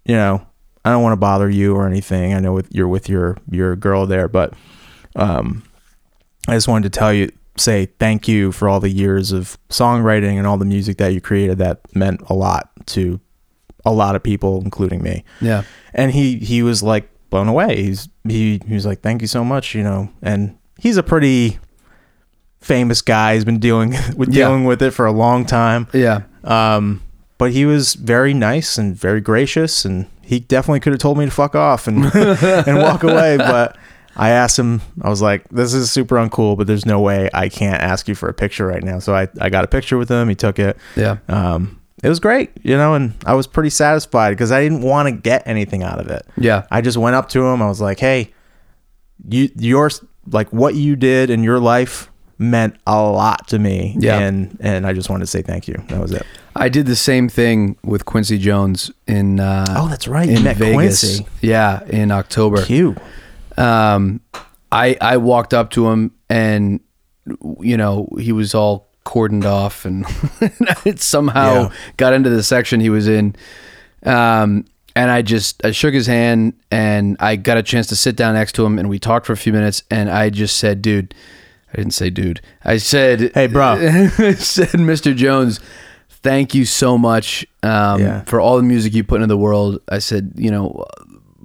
[0.06, 0.46] you know
[0.86, 3.76] i don't want to bother you or anything i know with, you're with your your
[3.76, 4.54] girl there but
[5.16, 5.64] um
[6.50, 10.38] I just wanted to tell you, say thank you for all the years of songwriting
[10.38, 11.58] and all the music that you created.
[11.58, 13.20] That meant a lot to
[13.88, 15.24] a lot of people, including me.
[15.42, 15.64] Yeah.
[15.94, 17.82] And he he was like blown away.
[17.84, 20.10] He's he he was like, thank you so much, you know.
[20.22, 21.58] And he's a pretty
[22.60, 23.36] famous guy.
[23.36, 24.46] He's been dealing with Yeah.
[24.48, 25.88] dealing with it for a long time.
[25.94, 26.22] Yeah.
[26.44, 27.02] Um,
[27.38, 31.26] but he was very nice and very gracious, and he definitely could have told me
[31.26, 33.38] to fuck off and and walk away.
[33.38, 33.78] But
[34.16, 37.48] I asked him, I was like, "This is super uncool, but there's no way I
[37.50, 40.10] can't ask you for a picture right now." So I I got a picture with
[40.10, 40.30] him.
[40.30, 40.78] He took it.
[40.96, 41.18] Yeah.
[41.30, 45.08] Um, it was great, you know, and I was pretty satisfied because I didn't want
[45.08, 46.26] to get anything out of it.
[46.38, 46.66] Yeah.
[46.72, 47.62] I just went up to him.
[47.62, 48.34] I was like, "Hey,
[49.28, 49.90] you your
[50.32, 54.20] like what you did in your life." meant a lot to me Yeah.
[54.20, 56.22] and and I just wanted to say thank you that was it
[56.56, 60.30] I did the same thing with Quincy Jones in uh Oh, that's right.
[60.30, 60.74] In Vegas.
[60.76, 61.26] Quincy.
[61.42, 62.64] Yeah, in October.
[62.64, 62.96] Q.
[63.58, 64.22] um,
[64.72, 66.80] I I walked up to him and
[67.60, 70.06] you know he was all cordoned off and
[70.86, 71.70] it somehow Yeah.
[71.98, 73.36] got into the section he was in.
[74.04, 78.16] Um, and I just I shook his hand and I got a chance to sit
[78.16, 80.82] down next to him and we talked for a few minutes and I just said,
[80.82, 81.14] dude.
[81.74, 82.40] I didn't say dude.
[82.64, 83.66] I said, Hey, bro.
[83.74, 85.14] I said, Mr.
[85.16, 85.60] Jones,
[86.10, 88.22] thank you so much um, Yeah.
[88.24, 89.82] for all the music you put into the world.
[89.90, 90.86] I said, you know,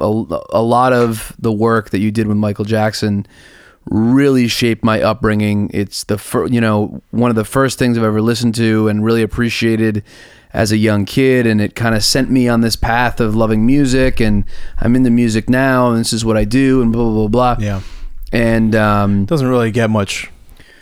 [0.01, 0.07] a,
[0.51, 3.27] a lot of the work that you did with Michael Jackson
[3.87, 5.71] really shaped my upbringing.
[5.73, 9.05] It's the fir- you know one of the first things I've ever listened to and
[9.05, 10.05] really appreciated
[10.53, 13.65] as a young kid, and it kind of sent me on this path of loving
[13.65, 14.21] music.
[14.21, 14.45] And
[14.79, 17.55] I'm into music now, and this is what I do, and blah blah blah.
[17.57, 17.65] blah.
[17.65, 17.81] Yeah.
[18.33, 20.31] And um, Doesn't really get much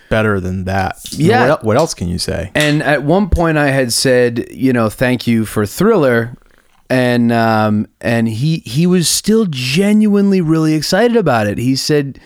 [0.08, 0.98] better than that.
[1.12, 1.48] Yeah.
[1.48, 2.50] What, what else can you say?
[2.54, 6.36] And at one point, I had said, you know, thank you for Thriller,
[6.88, 11.58] and um, and he he was still genuinely really excited about it.
[11.58, 12.20] He said,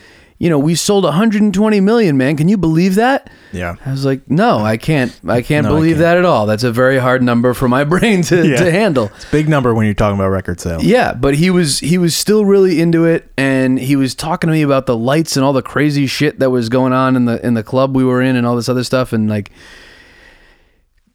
[0.45, 2.37] you know, we sold 120 million, man.
[2.37, 3.31] Can you believe that?
[3.51, 3.77] Yeah.
[3.87, 5.19] I was like, no, I can't.
[5.27, 6.01] I can't No, I believe can't.
[6.01, 6.45] that at all.
[6.45, 8.57] That's a very hard number for my brain to, Yeah.
[8.57, 9.07] to handle.
[9.17, 10.85] It's a big number when you're talking about record sales.
[10.85, 14.53] Yeah, but he was he was still really into it, and he was talking to
[14.53, 17.45] me about the lights and all the crazy shit that was going on in the
[17.47, 19.51] in the club we were in, and all this other stuff, and like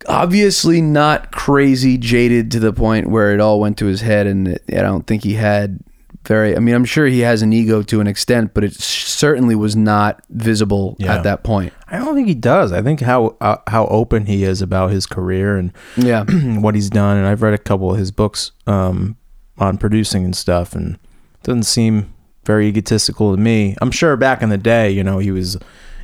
[0.08, 4.48] obviously not crazy jaded to the point where it all went to his head, and
[4.48, 5.80] it, I don't think he had
[6.26, 6.56] very.
[6.56, 9.76] I mean, I'm sure he has an ego to an extent, but it certainly was
[9.76, 11.16] not visible Yeah.
[11.16, 11.74] at that point.
[11.88, 12.72] I don't think he does.
[12.72, 16.24] I think how uh, how open he is about his career and Yeah,
[16.60, 17.18] what he's done.
[17.18, 19.18] And I've read a couple of his books um,
[19.58, 22.14] on producing and stuff, and it doesn't seem
[22.46, 23.76] very egotistical to me.
[23.82, 25.58] I'm sure back in the day, you know, he was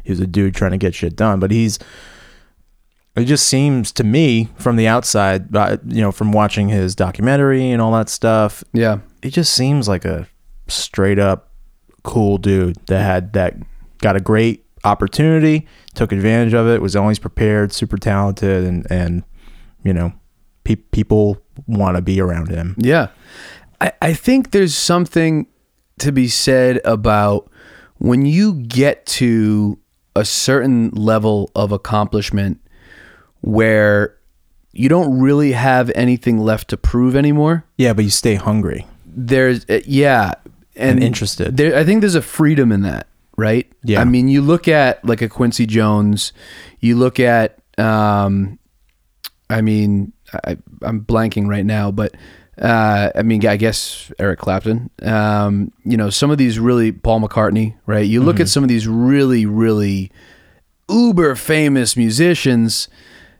[0.03, 1.79] he was a dude trying to get shit done, but he's
[3.15, 7.71] it just seems to me from the outside, uh, you know, from watching his documentary
[7.71, 10.27] and all that stuff, yeah, he just seems like a
[10.67, 11.51] straight up
[12.03, 13.55] cool dude that had that
[13.99, 19.23] got a great opportunity, took advantage of it, was always prepared, super talented, and and
[19.83, 20.11] you know,
[20.63, 21.37] pe- people
[21.67, 22.75] want to be around him.
[22.77, 23.09] Yeah.
[23.79, 25.47] I, I think there's something
[25.99, 27.49] to be said about
[27.97, 29.79] when you get to
[30.15, 32.59] a certain level of accomplishment
[33.45, 34.17] where
[34.73, 37.63] you don't really have anything left to prove anymore.
[37.77, 38.87] Yeah, but you stay hungry.
[39.05, 40.33] There's, uh, yeah.
[40.75, 41.55] And interested.
[41.55, 43.71] There, I think there's a freedom in that, right?
[43.83, 44.01] Yeah.
[44.01, 46.33] I mean, you look at like a Quincy Jones,
[46.79, 48.57] you look at, um,
[49.47, 50.11] I mean,
[50.43, 52.15] I, I'm blanking right now, but
[52.59, 54.89] uh, I mean, I guess Eric Clapton.
[55.03, 58.05] Um, you know, some of these really Paul McCartney, right?
[58.05, 60.11] You look at some of these really, really
[60.89, 62.87] uber famous musicians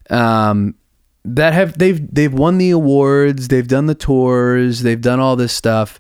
[0.10, 0.76] um,
[1.24, 5.54] that have they've they've won the awards, they've done the tours, they've done all this
[5.54, 6.00] stuff,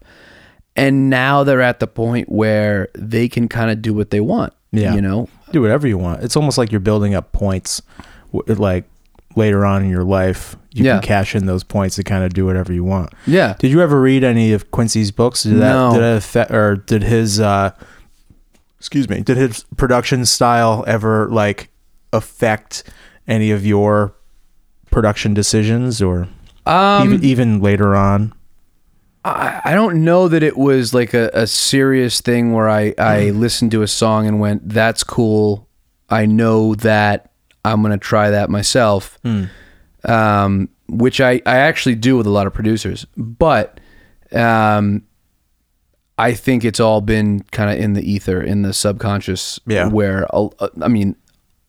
[0.75, 4.53] and now they're at the point where they can kind of do what they want.
[4.71, 4.93] Yeah.
[4.93, 6.21] you know, Do whatever you want.
[6.23, 7.81] It's almost like you're building up points,
[8.33, 8.83] like
[9.37, 10.55] later on in your life.
[10.73, 10.93] You Yeah.
[10.99, 13.13] can cash in those points to kind of do whatever you want.
[13.25, 13.55] yeah.
[13.57, 15.43] Did you ever read any of Quincy's books?
[15.43, 15.91] Did that No.
[15.93, 17.71] did it affect or did his uh
[18.79, 21.69] excuse me, did his production style ever like
[22.13, 22.83] affect
[23.27, 24.13] any of your
[24.91, 26.27] production decisions or
[26.65, 28.33] Um, even even later on?
[29.23, 33.31] I, I don't know that it was like a, a serious thing where I, I
[33.31, 35.67] listened to a song and went, that's cool.
[36.09, 37.31] I know that
[37.63, 39.17] I'm going to try that myself.
[40.03, 43.07] Um, which I, I actually do with a lot of producers.
[43.17, 43.79] But
[44.31, 45.01] um,
[46.19, 49.87] I think it's all been kind of in the ether, in the subconscious, Yeah.
[49.87, 50.49] where, uh,
[50.83, 51.15] I mean,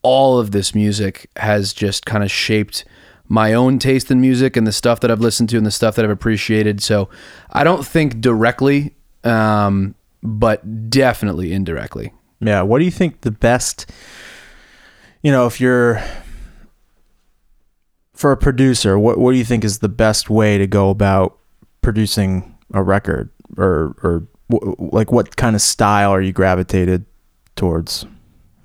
[0.07, 2.85] all of this music has just kind of shaped
[3.29, 5.97] my own taste in music and the stuff that I've listened to and the stuff
[5.97, 6.81] that I've appreciated.
[6.81, 7.09] So
[7.51, 8.95] I don't think directly,
[9.25, 12.13] um, but definitely indirectly.
[12.39, 13.91] Yeah, what do you think the best
[15.27, 16.01] you know, if you're
[18.15, 21.37] for a producer, what what do you think is the best way to go about
[21.81, 24.29] producing a record or or
[24.79, 27.07] like what kind of style are you gravitated
[27.57, 28.07] towards?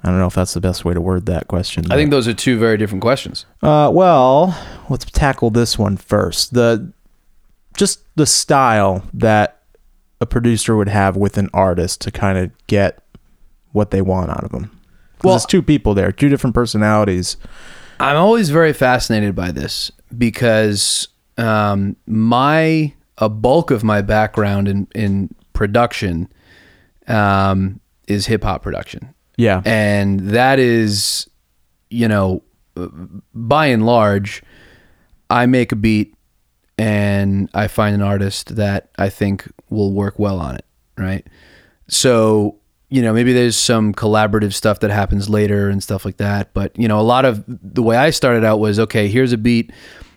[0.03, 1.91] I don't know if that's the best way to word that question.
[1.91, 3.45] I think those are two very different questions.
[3.61, 4.57] Uh, well,
[4.89, 6.53] let's tackle this one first.
[6.53, 6.91] The
[7.77, 9.61] just the style that
[10.19, 13.03] a producer would have with an artist to kind of get
[13.71, 14.77] what they want out of them.
[15.23, 17.37] Well, there's two people there, two different personalities.
[17.99, 24.87] I'm always very fascinated by this because um, my a bulk of my background in
[24.95, 26.31] in production
[27.07, 31.29] um, is hip hop production, Yeah, and that is,
[31.89, 32.43] you know,
[33.33, 34.43] by and large,
[35.29, 36.15] I make a beat
[36.77, 40.65] and I find an artist that I think will work well on it,
[40.97, 41.25] right?
[41.87, 42.59] So,
[42.89, 46.77] you know, maybe there's some collaborative stuff that happens later and stuff like that, but
[46.77, 49.71] you know, a lot of the way I started out was okay, here's a beat,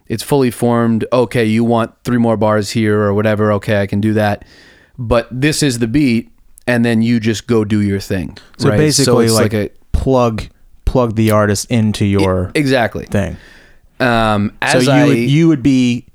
[0.07, 1.05] it's fully formed.
[1.13, 4.45] Okay, you want three more bars here or whatever, okay, I can do that.
[4.99, 6.31] But this is the beat
[6.67, 8.37] and then you just go do your thing.
[8.59, 8.79] so right?
[8.79, 10.45] basically, it's like, a plug
[10.85, 13.07] plug the artist into your exactly.
[13.07, 13.37] thing.
[14.01, 16.07] Um, So you I, would you would be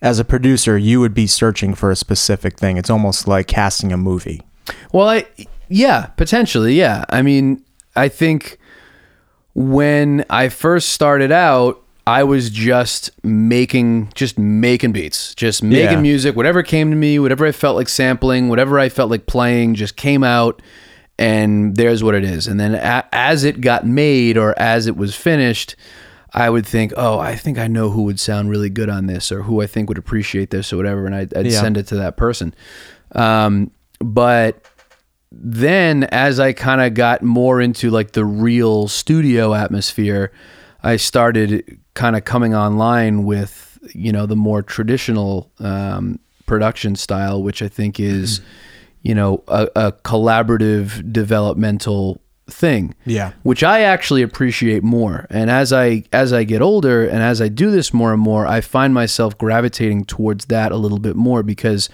[0.00, 2.76] as a producer, you would be searching for a specific thing.
[2.76, 4.42] It's almost like casting a movie.
[4.92, 5.26] Well, I
[5.68, 6.74] Yeah, potentially.
[6.74, 7.04] Yeah.
[7.08, 8.58] I mean, I think
[9.54, 16.00] when I first started out, I was just making just making beats, just making Yeah.
[16.00, 19.74] music, whatever came to me, whatever I felt like sampling, whatever I felt like playing,
[19.76, 20.60] just came out
[21.18, 22.48] and there's what it is.
[22.48, 25.76] And then a- as it got made or as it was finished,
[26.34, 29.30] I would think, "Oh, I think I know who would sound really good on this
[29.30, 31.60] or who I think would appreciate this or whatever." And I'd, I'd Yeah.
[31.60, 32.54] send it to that person.
[33.14, 34.64] Um, but
[35.30, 40.32] then as I kind of got more into like the real studio atmosphere,
[40.82, 47.42] I started kind of coming online with, you know, the more traditional um, production style,
[47.42, 48.40] which I think is,
[49.02, 52.20] you know, a, a collaborative developmental
[52.50, 53.32] thing Yeah.
[53.44, 55.26] which I actually appreciate more.
[55.30, 58.46] And as I as I get older and as I do this more and more,
[58.46, 61.88] I find myself gravitating towards that a little bit more because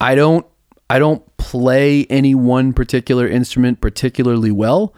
[0.00, 0.46] I don't
[0.90, 4.94] I don't play any one particular instrument particularly well.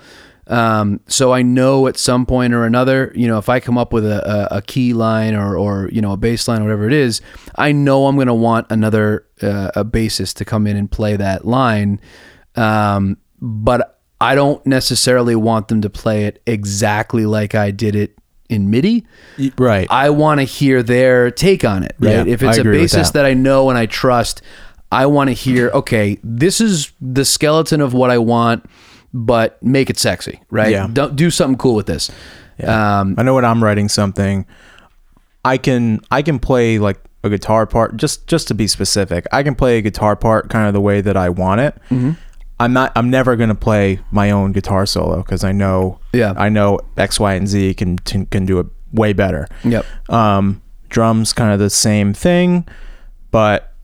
[0.48, 3.92] Um, so I know at some point or another, you know, if I come up
[3.92, 6.86] with a, a, a key line or, or, you know, a bass line or whatever
[6.86, 7.20] it is,
[7.56, 11.16] I know I'm going to want another, uh, a bassist to come in and play
[11.16, 12.00] that line.
[12.54, 18.16] Um, but I don't necessarily want them to play it exactly like I did it
[18.48, 19.04] in MIDI.
[19.58, 19.86] Right.
[19.90, 22.26] I want to hear their take on it, right?
[22.26, 23.12] Yeah, if it's a bassist that.
[23.14, 24.42] that I know and I trust,
[24.92, 28.64] I want to hear, okay, this is the skeleton of what I want,
[29.12, 30.70] but make it sexy, right?
[30.70, 30.88] Yeah.
[30.92, 32.10] Don't do something cool with this.
[32.62, 34.46] Um, I know when I'm writing something,
[35.44, 39.26] I can I can play like a guitar part just just to be specific.
[39.32, 41.74] I can play a guitar part kind of the way that I want it.
[41.90, 42.12] Mm-hmm.
[42.58, 42.92] I'm not.
[42.96, 46.00] I'm never gonna play my own guitar solo because I know.
[46.12, 46.32] Yeah.
[46.36, 49.46] I know X, Y, and Z can can do it way better.
[49.64, 49.84] Yep.
[50.08, 52.66] Um, drums kind of the same thing,
[53.30, 53.74] but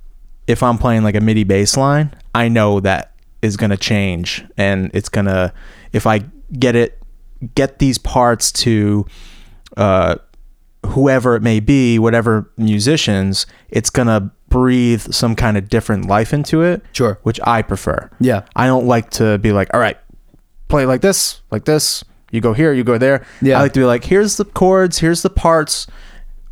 [0.47, 3.12] if I'm playing like a MIDI bass line, I know that
[3.43, 5.53] is gonna change, and it's gonna
[5.93, 6.21] if I
[6.59, 6.99] get it
[7.55, 9.05] get these parts to
[9.77, 10.17] uh,
[10.87, 16.63] whoever it may be, whatever musicians, it's gonna breathe some kind of different life into
[16.63, 16.83] it.
[16.93, 17.19] Sure.
[17.23, 18.11] Which I prefer.
[18.21, 18.43] Yeah.
[18.55, 19.99] I don't like to be like, all right,
[20.69, 22.05] play like this, like this.
[22.31, 23.27] You go here, you go there.
[23.41, 23.59] Yeah.
[23.59, 25.87] I like to be like, here's the chords, here's the parts.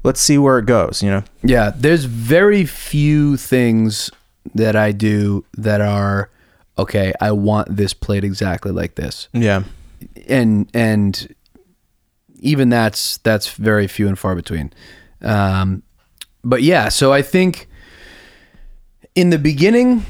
[0.03, 1.03] Let's see where it goes.
[1.03, 1.24] You know.
[1.43, 4.11] Yeah, there's very few things
[4.55, 6.30] that I do that are
[6.81, 7.12] okay.
[7.20, 9.62] I want this played exactly like this, Yeah.
[10.28, 11.35] and and
[12.41, 14.72] even that's that's very few and far between.
[15.22, 15.83] Um,
[16.43, 17.68] but yeah, so I think
[19.14, 20.05] in the beginning,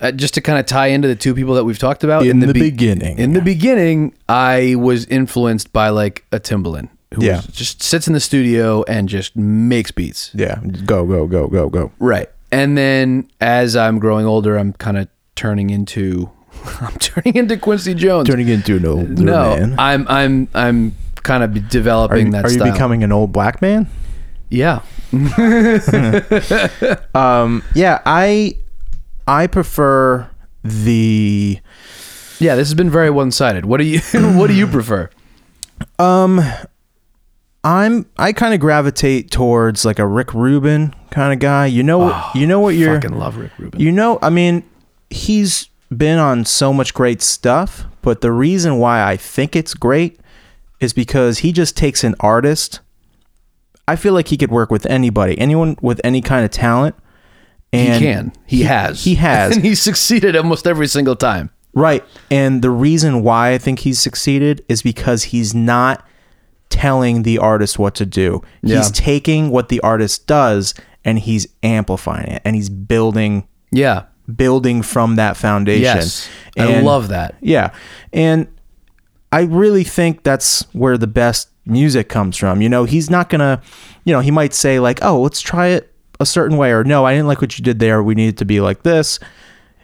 [0.00, 2.40] uh, just to kind of tie into the two people that we've talked about In
[2.40, 3.18] the be- beginning.
[3.18, 7.36] in the beginning, I was influenced by like a Timbaland who Yeah.
[7.36, 10.30] was- just sits in the studio and just makes beats.
[10.34, 10.60] Yeah.
[10.86, 11.92] Go, go, go, go, go.
[11.98, 12.28] Right.
[12.52, 15.08] And then as I'm growing older, I'm kind of
[15.40, 16.30] turning into
[16.82, 18.28] I'm turning into Quincy Jones.
[18.28, 19.74] Turning into an old no, man.
[19.78, 22.72] I'm I'm I'm kind of developing you, that are you style.
[22.72, 23.88] becoming an old black man?
[24.50, 24.82] yeah.
[27.14, 28.56] Um, yeah, I
[29.26, 30.28] I prefer
[30.62, 31.58] the
[32.38, 33.64] Yeah, this has been very one-sided.
[33.64, 34.00] What do you
[34.36, 35.08] what do you prefer?
[35.98, 36.42] um
[37.64, 41.64] I'm I kind of gravitate towards like a Rick Rubin kind of guy.
[41.64, 43.80] You know you know what you're Fucking love Rick Rubin.
[43.80, 44.64] You know, I mean,
[45.10, 50.20] he's been on so much great stuff, but the reason why I think it's great
[50.80, 52.80] is because he just takes an artist.
[53.88, 56.94] I feel like he could work with anybody, anyone with any kind of talent.
[57.72, 58.32] he And can.
[58.46, 59.04] He, has.
[59.04, 59.56] He has.
[59.56, 61.50] and he's succeeded almost every single time.
[61.74, 62.04] Right.
[62.30, 66.06] And the reason why I think he's succeeded is because he's not
[66.68, 68.42] telling the artist what to do.
[68.62, 68.76] Yeah.
[68.78, 70.72] He's taking what the artist does
[71.04, 74.04] and he's amplifying it and he's building Yeah.
[74.36, 75.82] Building from that foundation.
[75.82, 76.28] Yes.
[76.58, 77.36] I love that.
[77.40, 77.72] Yeah.
[78.12, 78.48] And
[79.32, 82.60] I really think that's where the best music comes from.
[82.60, 83.60] You know, he's not going to,
[84.04, 87.04] you know, he might say like, "Oh, let's try it a certain way," or "No,
[87.06, 88.02] I didn't like what you did there.
[88.02, 89.18] We need it to be like this."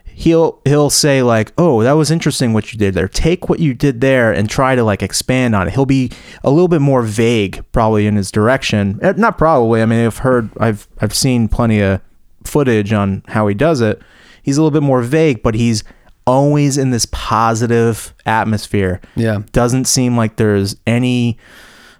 [0.06, 3.06] He'll he'll say like, "Oh, that was interesting what you did there.
[3.06, 6.10] Take what you did there and try to like expand on it." He'll be
[6.42, 8.98] a little bit more vague probably in his direction.
[9.02, 9.82] Eh, Not probably.
[9.82, 12.00] I mean, I've heard I've I've seen plenty of
[12.44, 14.00] footage on how he does it.
[14.46, 15.84] He's a little bit more vague, but he's
[16.26, 19.00] always in this positive atmosphere.
[19.16, 19.40] Yeah.
[19.52, 21.36] Doesn't seem like there's any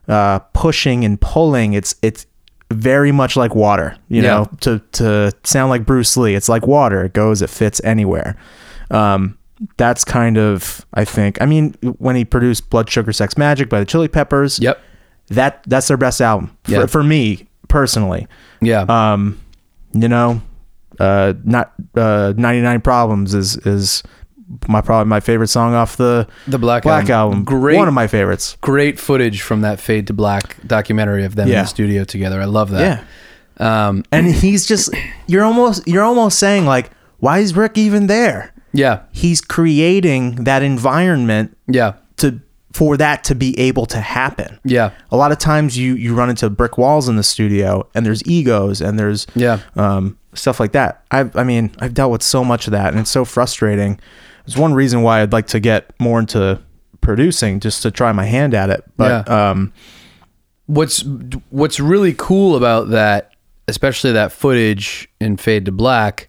[0.09, 1.75] uh, pushing and pulling.
[1.75, 2.25] It's it's
[2.73, 3.97] very much like water.
[4.09, 4.29] You Yeah.
[4.31, 7.05] know, to to sound like Bruce Lee, it's like water.
[7.05, 8.37] It goes, it fits anywhere.
[8.91, 9.37] Um,
[9.77, 11.41] that's kind of I think.
[11.43, 14.81] I mean, when he produced Blood Sugar Sex Magik by the Chili Peppers, Yep.
[15.29, 16.83] that that's their best album Yeah.
[16.83, 18.27] for, for me personally.
[18.61, 18.83] Yeah.
[18.89, 19.39] Um,
[19.93, 20.43] you know,
[21.01, 24.03] uh, not uh, 99 Problems is is
[24.69, 27.43] my probably my favorite song off the The Black, Black album.
[27.45, 28.57] Great, One of my favorites.
[28.61, 32.41] great footage from that Fade to Black documentary of them in the studio together.
[32.41, 33.05] I love that.
[33.59, 33.89] Yeah.
[33.89, 34.95] Um, And he's just
[35.27, 38.53] you're almost you're almost saying like, why is Rick even there?
[38.73, 39.01] yeah.
[39.11, 41.95] He's creating that environment Yeah.
[42.77, 44.59] For that to be able to happen.
[44.65, 44.91] Yeah.
[45.11, 48.23] A lot of times you you run into brick walls in the studio and there's
[48.27, 49.61] egos and there's Yeah.
[49.77, 51.03] um, stuff like that.
[51.11, 53.99] I I mean I've dealt with so much of that and it's so frustrating.
[54.47, 56.61] It's one reason why I'd like to get more into
[57.01, 58.85] producing just to try my hand at it.
[58.97, 59.73] But um,
[60.67, 61.05] What's
[61.51, 63.31] What's really cool about that,
[63.69, 66.29] especially that footage in Fade to Black,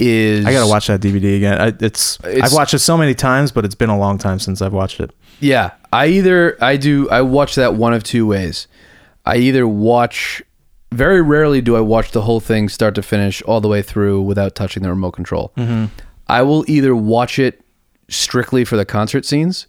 [0.00, 1.60] is I gotta watch that DVD again.
[1.60, 4.38] I, it's, It's- I've watched it so many times, but it's been a long time
[4.40, 5.12] since I've watched it.
[5.40, 8.66] Yeah, I either I do I watch that one of two ways.
[9.24, 10.42] I either watch
[10.92, 14.22] very rarely do I watch the whole thing start to finish all the way through
[14.22, 15.52] without touching the remote control.
[15.56, 15.86] Mm-hmm.
[16.28, 17.60] I will either watch it
[18.08, 19.66] strictly for the concert scenes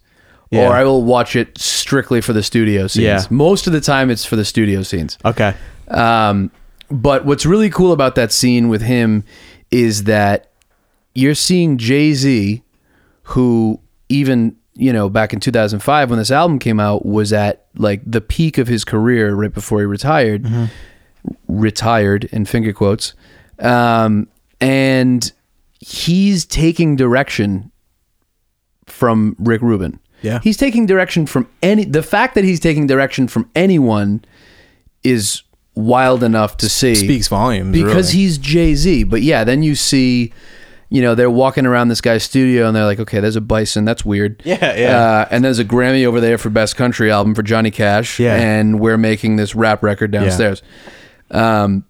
[0.50, 0.68] Yeah.
[0.68, 3.04] or I will watch it strictly for the studio scenes.
[3.04, 3.22] Yeah.
[3.30, 5.16] Most of the time it's for the studio scenes.
[5.24, 5.54] Okay.
[5.88, 6.50] Um,
[6.90, 9.22] but what's really cool about that scene with him
[9.70, 10.50] is that
[11.14, 12.62] you're seeing Jay Z,
[13.24, 18.00] who even you know back in 2005 when this album came out was at like
[18.06, 20.46] the peak of his career right before he retired,
[21.48, 23.14] retired in finger quotes,
[23.58, 24.28] um,
[24.60, 25.32] and
[25.80, 27.70] he's taking direction
[28.86, 29.98] from Rick Rubin.
[30.22, 30.40] Yeah.
[30.42, 34.24] He's taking direction from any the fact that he's taking direction from anyone
[35.02, 35.42] is
[35.74, 37.72] wild enough to see Speaks volumes.
[37.72, 38.24] because really.
[38.24, 39.04] he's Jay-Z.
[39.04, 40.32] But yeah, then you see
[40.92, 43.86] you know, they're walking around this guy's studio and they're like, okay, there's a bison.
[43.86, 44.42] That's weird.
[44.44, 44.98] Yeah, yeah.
[44.98, 48.20] Uh, and there's a Grammy over there for Best Country Album for Johnny Cash.
[48.20, 48.36] Yeah.
[48.36, 50.62] And we're making this rap record downstairs.
[51.30, 51.86] Um,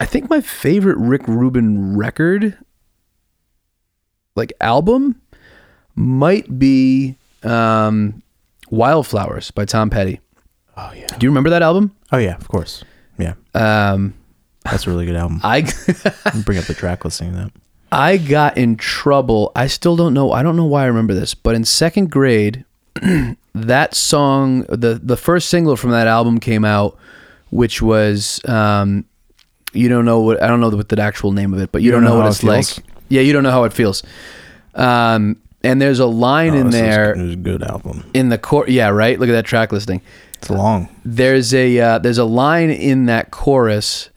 [0.00, 2.56] I think my favorite Rick Rubin record,
[4.36, 5.20] like album,
[5.94, 8.22] might be um,
[8.70, 10.18] Wildflowers by Tom Petty.
[10.78, 11.08] Oh yeah.
[11.08, 11.94] Do you remember that album?
[12.10, 12.36] Oh yeah.
[12.36, 12.84] Of course.
[13.18, 13.34] Yeah.
[13.52, 14.14] Um,
[14.64, 15.42] That's a really good album.
[15.44, 15.60] I
[16.46, 17.52] Bring up the track listing that.
[17.92, 19.52] I got in trouble.
[19.56, 20.32] I still don't know.
[20.32, 22.64] I don't know why I remember this, but in second grade,
[23.54, 26.96] that song, the the first single from that album came out,
[27.50, 29.04] which was um,
[29.72, 31.90] you don't know what I don't know what the actual name of it, but you,
[31.90, 32.66] don't, know, what it's it like.
[33.08, 34.02] Yeah, you don't know how it feels.
[34.74, 38.08] Um, and there's a line in Oh, is- there It was a good album.
[38.14, 38.66] in the core.
[38.68, 39.18] Yeah, right.
[39.18, 40.00] Look at that track listing.
[40.38, 40.88] It's long.
[41.04, 44.08] There's a uh, there's a line in that chorus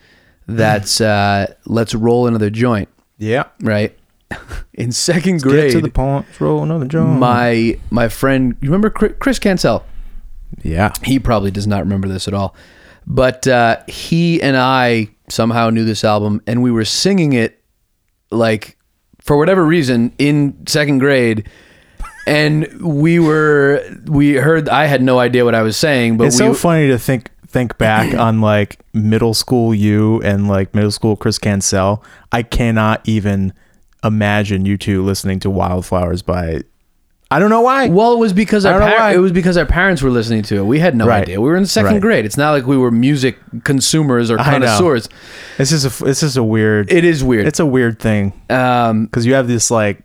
[0.47, 2.87] that's uh, "Let's roll another joint."
[3.17, 3.45] Yeah.
[3.61, 3.97] Right.
[4.73, 6.25] In second Get grade, to the point.
[6.39, 7.19] Roll another joint.
[7.19, 9.85] my my friend, you remember Chri- Chris Cancel?
[10.63, 10.91] yeah.
[11.03, 12.55] He probably does not remember this at all,
[13.07, 17.61] but uh, he and I somehow knew this album, and we were singing it
[18.31, 18.77] like
[19.21, 21.47] for whatever reason in second grade.
[22.25, 24.69] And we were, we heard.
[24.69, 27.29] I had no idea what I was saying, but It's we, so funny to think
[27.53, 32.03] think back on like middle school you and like middle school Chris Cancel.
[32.31, 33.53] I cannot even
[34.03, 36.61] imagine you two listening to Wildflowers by.
[37.31, 37.87] I don't know why.
[37.89, 39.15] Well, it was because I our don't know par- why.
[39.15, 40.65] it was because our parents were listening to it.
[40.65, 41.23] We had no Right.
[41.23, 41.41] idea.
[41.41, 42.01] We were in second Right.
[42.01, 42.25] grade.
[42.25, 44.51] It's not like we were music consumers or I know.
[44.67, 45.09] connoisseurs.
[45.57, 46.91] This is a it's just a weird.
[46.91, 47.47] It is weird.
[47.47, 50.03] it's a weird thing um, because you have this like,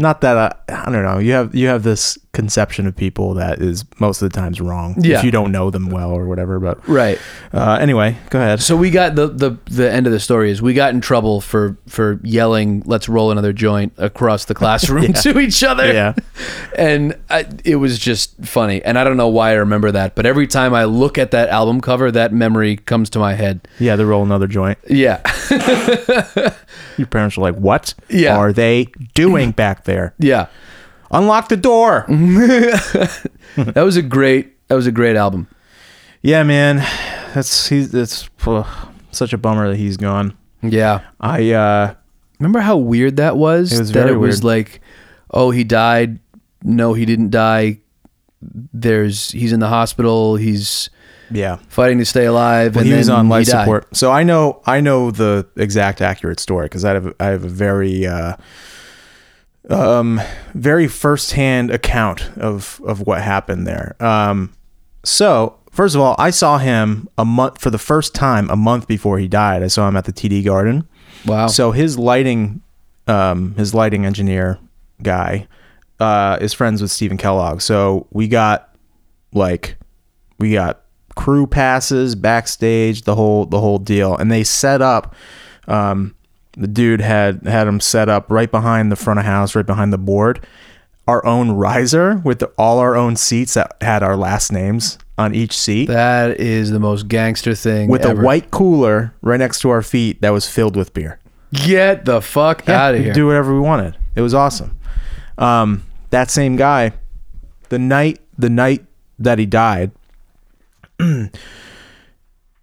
[0.00, 0.36] not that
[0.68, 1.18] I, I don't know.
[1.18, 4.94] You have you have this conception of people that is most of the times wrong
[4.98, 5.18] Yeah.
[5.18, 6.58] if you don't know them well or whatever.
[6.60, 7.18] But right.
[7.52, 8.62] uh, anyway, go ahead.
[8.62, 11.40] So we got the, the the end of the story is we got in trouble
[11.40, 15.92] for for yelling "Let's roll another joint" across the classroom to each other.
[15.92, 16.14] Yeah.
[16.76, 18.82] and I, it was just funny.
[18.82, 21.48] And I don't know why I remember that, but every time I look at that
[21.50, 23.68] album cover, that memory comes to my head.
[23.78, 24.78] Yeah, they roll another joint.
[24.88, 25.20] Yeah,
[26.96, 28.36] Your parents are like, "What Yeah.
[28.36, 30.14] are they doing back there?
[30.18, 30.46] yeah.
[31.10, 32.06] Unlock the door."
[33.56, 35.48] That was a great that was a great album.
[36.22, 36.76] yeah, man,
[37.34, 38.66] that's he's it's ugh,
[39.10, 40.34] such a bummer that he's gone.
[40.62, 41.00] Yeah.
[41.20, 41.94] I uh
[42.38, 43.72] Remember how weird that was?
[43.72, 44.80] It was that it was like,
[45.32, 46.20] oh, he died.
[46.62, 47.80] No, he didn't die.
[48.40, 50.36] There's he's in the hospital.
[50.36, 50.88] He's
[51.30, 51.56] yeah.
[51.68, 52.74] fighting to stay alive.
[52.74, 53.64] Well, and he was on life he died.
[53.64, 53.96] support.
[53.96, 57.48] So I know I know the exact accurate story because I have I have a
[57.48, 58.36] very uh,
[59.68, 60.20] um
[60.54, 63.96] very firsthand account of of what happened there.
[64.00, 64.52] Um,
[65.04, 68.86] so first of all, I saw him a month for the first time a month
[68.86, 69.62] before he died.
[69.62, 70.86] I saw him at the TD Garden.
[71.26, 71.46] Wow.
[71.46, 72.62] So his lighting,
[73.06, 74.58] um, his lighting engineer
[75.02, 75.46] guy,
[75.98, 77.60] uh, is friends with Stephen Kellogg.
[77.60, 78.74] So we got
[79.32, 79.76] like,
[80.38, 80.82] we got
[81.16, 85.14] crew passes backstage, the whole the whole deal, and they set up
[85.68, 86.14] um,
[86.52, 89.92] the dude had had him set up right behind the front of house, right behind
[89.92, 90.44] the board,
[91.06, 95.34] our own riser with the, all our own seats that had our last names on
[95.34, 97.90] each seat, That is the most gangster thing.
[97.90, 98.20] with ever.
[98.20, 101.18] a white cooler right next to our feet that was filled with beer.
[101.52, 103.12] Get the fuck out of here.
[103.12, 103.96] do whatever we wanted.
[104.16, 104.76] It was awesome.
[105.36, 106.92] Um, that same guy,
[107.68, 108.84] the night the night
[109.18, 109.90] that he died,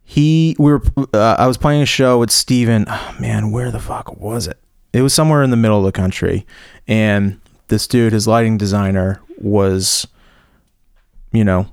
[0.04, 0.82] he we were
[1.14, 2.86] uh, I was playing a show with Stephen.
[2.88, 4.58] Oh, man, where the fuck was it?
[4.94, 6.46] It was somewhere in the middle of the country,
[6.88, 10.08] and this dude, his lighting designer, was,
[11.32, 11.68] you know,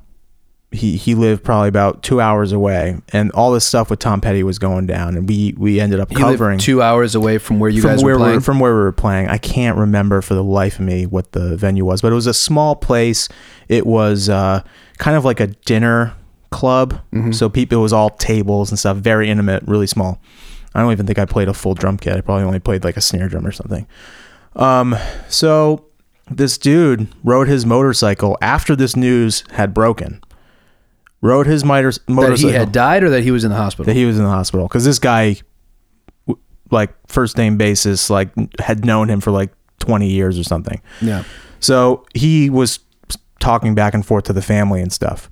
[0.73, 4.43] he he lived probably about two hours away, and all this stuff with Tom Petty
[4.43, 7.81] was going down, and we we ended up covering two hours away from where you
[7.81, 8.37] from guys where were playing.
[8.39, 9.29] We, from where we were playing.
[9.29, 12.27] I can't remember for the life of me what the venue was, but it was
[12.27, 13.29] a small place.
[13.69, 14.65] It was uh,
[14.99, 16.15] kind of like a dinner
[16.55, 17.33] club, Mm-hmm.
[17.33, 20.21] so people it was all tables and stuff, very intimate, really small.
[20.75, 22.17] I don't even think I played a full drum kit.
[22.17, 23.87] I probably only played like a snare drum or something.
[24.57, 24.97] Um,
[25.29, 25.85] so
[26.31, 30.21] this dude rode his motorcycle after this news had broken.
[31.21, 33.87] Rode his miter- that motorcycle he had died or that he was in the hospital.
[33.87, 35.37] that he was in the hospital because this guy
[36.71, 41.23] like first name basis like had known him for like 20 years or something yeah.
[41.61, 42.81] so he was
[43.39, 45.29] talking back and forth to the family and stuff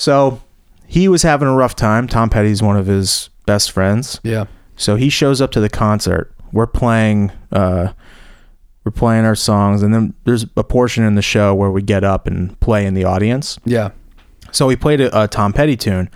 [0.00, 0.40] so
[0.86, 4.46] he was having a rough time tom petty's one of his best friends Yeah.
[4.76, 7.92] so he shows up to the concert we're playing uh
[8.84, 12.02] we're playing our songs and then there's a portion in the show where we get
[12.02, 13.90] up and play in the audience Yeah.
[14.52, 16.08] so we played a, a Tom Petty tune.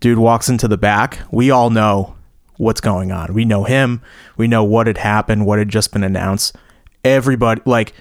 [0.00, 1.18] Dude walks into the back.
[1.30, 2.14] We all know
[2.56, 3.34] what's going on.
[3.34, 4.00] We know him.
[4.36, 6.56] We know what had happened, what had just been announced.
[7.04, 7.92] Everybody, like,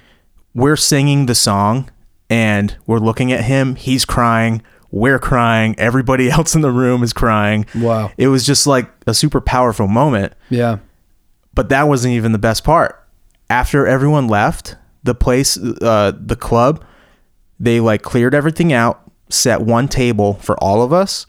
[0.54, 1.90] we're singing the song
[2.30, 3.76] and we're looking at him.
[3.76, 4.62] He's crying.
[4.92, 5.76] We're crying.
[5.78, 7.66] Everybody else in the room is crying.
[7.76, 8.12] Wow.
[8.18, 10.34] It was just like a super powerful moment.
[10.50, 10.80] Yeah.
[11.54, 13.04] But that wasn't even the best part.
[13.50, 16.84] After everyone left, the place, uh, the club,
[17.60, 21.26] they like cleared everything out, set one table for all of us.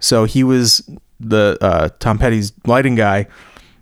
[0.00, 0.88] So he was
[1.20, 3.28] the uh, Tom Petty's lighting guy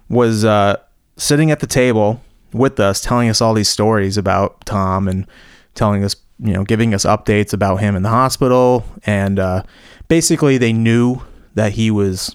[0.08, 0.76] was uh,
[1.16, 2.20] sitting at the table
[2.52, 5.26] with us, telling us all these stories about Tom and
[5.74, 8.84] telling us, you know, giving us updates about him in the hospital.
[9.04, 9.62] And uh,
[10.08, 11.20] basically, they knew
[11.54, 12.34] that he was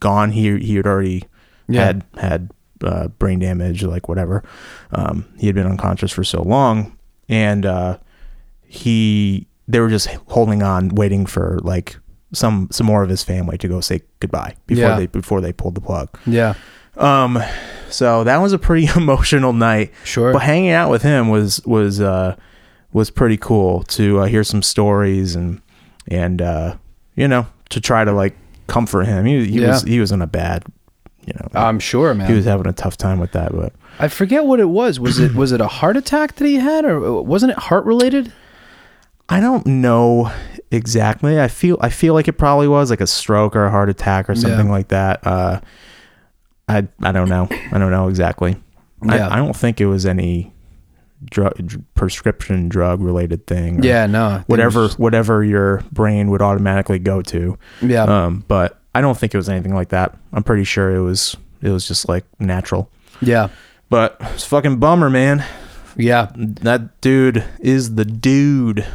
[0.00, 0.32] gone.
[0.32, 1.24] He he had already
[1.68, 1.84] Yeah.
[1.86, 2.50] had had
[2.84, 4.42] uh, brain damage, like whatever.
[4.92, 6.96] Um, he had been unconscious for so long,
[7.28, 7.98] and uh,
[8.66, 11.96] he they were just holding on, waiting for like
[12.32, 14.96] some some more of his family to go say goodbye before Yeah.
[14.96, 16.08] they before they pulled the plug.
[16.26, 16.54] Yeah.
[16.96, 17.38] Um,
[17.88, 19.92] so that was a pretty emotional night.
[20.04, 20.32] Sure.
[20.32, 22.36] But hanging out with him was was uh
[22.92, 25.60] was pretty cool to uh, hear some stories and
[26.08, 26.76] and uh
[27.14, 28.36] you know to try to like
[28.66, 29.24] comfort him.
[29.24, 30.64] He he was he was in a bad
[31.26, 32.28] you know I'm sure, man.
[32.28, 34.98] he was having a tough time with that, but I forget what it was.
[34.98, 38.32] Was it was it a heart attack that he had, or wasn't it heart related?
[39.28, 40.32] I don't know
[40.70, 41.40] exactly.
[41.40, 44.28] I feel I feel like it probably was like a stroke or a heart attack
[44.28, 44.72] or something Yeah.
[44.72, 45.24] like that.
[45.26, 45.60] Uh,
[46.68, 47.48] I I don't know.
[47.70, 48.56] I don't know exactly.
[49.04, 49.28] Yeah.
[49.28, 50.52] I, I don't think it was any
[51.30, 53.80] drug prescription drug related thing.
[53.80, 54.26] or Yeah, no.
[54.26, 57.58] I think it Whatever was whatever your brain would automatically go to.
[57.80, 58.04] yeah.
[58.04, 60.16] Um, but I don't think it was anything like that.
[60.32, 62.90] I'm pretty sure it was it was just like natural.
[63.20, 63.48] yeah.
[63.88, 65.44] But it's fucking bummer, man.
[65.96, 66.30] Yeah.
[66.34, 68.86] That dude is the dude.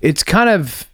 [0.00, 0.88] it's kind of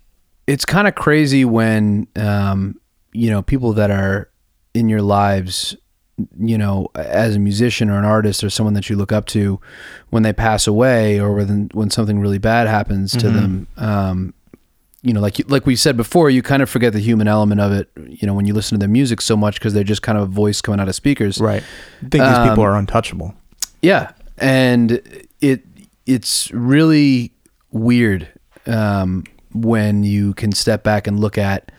[0.47, 2.79] it's kind of crazy when um,
[3.13, 4.31] you know people that are
[4.75, 5.75] in your lives
[6.39, 9.61] you know as a musician or an artist or someone that you look up to
[10.11, 14.35] when they pass away or when when something really bad happens to them um,
[15.03, 17.71] you know like like we said before you kind of forget the human element of
[17.73, 20.19] it you know when you listen to their music so much because they're just kind
[20.19, 21.63] of a voice coming out of speakers Right.
[21.63, 23.35] I think these people Um, are untouchable.
[23.81, 25.01] yeah, and
[25.41, 25.65] it
[26.07, 27.33] it's really
[27.71, 28.29] weird
[28.67, 31.71] um, when you can step back and look at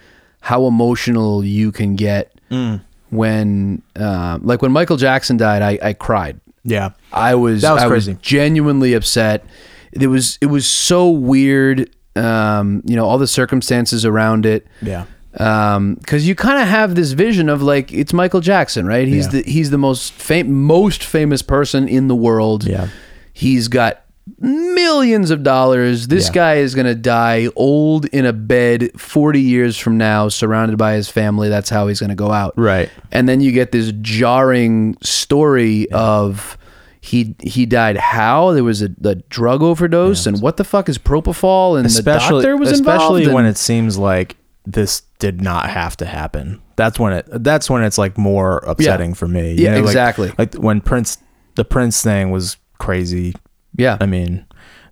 [0.42, 2.82] how emotional you can get Mm.
[3.10, 6.40] When, um, like when Michael Jackson died, I, I cried.
[6.64, 6.90] Yeah.
[7.14, 8.18] I was That was I crazy.
[8.22, 9.44] genuinely upset.
[9.92, 11.90] It was it was so weird.
[12.16, 15.06] Um, you know all the circumstances around it Yeah.
[15.38, 19.08] Um, because you kind of have this vision of like it's Michael Jackson, right?
[19.08, 19.42] He's Yeah.
[19.42, 22.66] the he's the most fam- most famous person in the world.
[22.66, 22.88] Yeah.
[23.32, 24.02] he's got
[24.40, 26.08] millions of dollars.
[26.08, 26.34] This Yeah.
[26.34, 31.10] guy is gonna die old in a bed forty years from now, surrounded by his
[31.10, 31.50] family.
[31.50, 32.54] That's how he's gonna go out.
[32.58, 32.90] Right.
[33.12, 36.58] And then you get this jarring story of.
[37.02, 40.98] He he died how there was a, a drug overdose and what the fuck is
[40.98, 45.70] propofol and the Especially doctor was involved especially when it seems like this did not
[45.70, 46.62] have to happen.
[46.76, 49.52] That's when it that's when it's like more upsetting for me.
[49.54, 50.34] You Yeah, like- exactly.
[50.38, 51.18] Like, when Prince
[51.56, 53.34] the Prince thing was crazy.
[53.76, 53.98] Yeah.
[54.02, 54.46] I mean,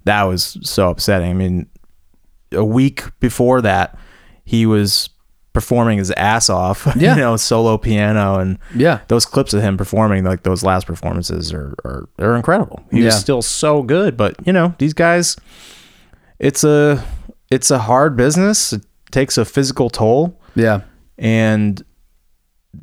[0.06, 1.30] that was so upsetting.
[1.30, 1.68] I mean,
[2.52, 3.98] a week before that,
[4.46, 5.10] he was
[5.54, 6.88] performing his ass off.
[6.96, 7.16] Yeah.
[7.16, 9.00] you know, solo piano and Yeah.
[9.08, 12.84] those clips of him performing, like those last performances, are are, are incredible.
[12.92, 13.06] He Yeah.
[13.06, 15.36] was still so good, but you know, these guys,
[16.40, 17.04] it's a
[17.50, 18.74] it's a hard business.
[18.74, 20.82] It takes a physical toll, Yeah.
[21.18, 21.84] and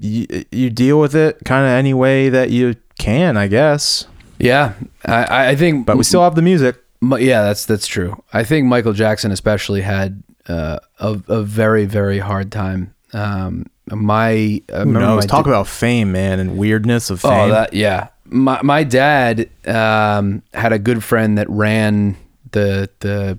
[0.00, 4.06] you you deal with it kind of any way that you can, I guess.
[4.38, 4.74] Yeah.
[5.04, 6.76] I, I think, But we still have the music.
[7.02, 8.22] Yeah, that's that's true.
[8.32, 12.94] I think Michael Jackson especially had uh, a a very very hard time.
[13.12, 15.24] Um, my I Who knows?
[15.24, 17.32] my Talk da- about fame, man, and weirdness of fame.
[17.32, 18.08] Oh, that yeah.
[18.24, 22.16] My my dad um, had a good friend that ran
[22.52, 23.38] the the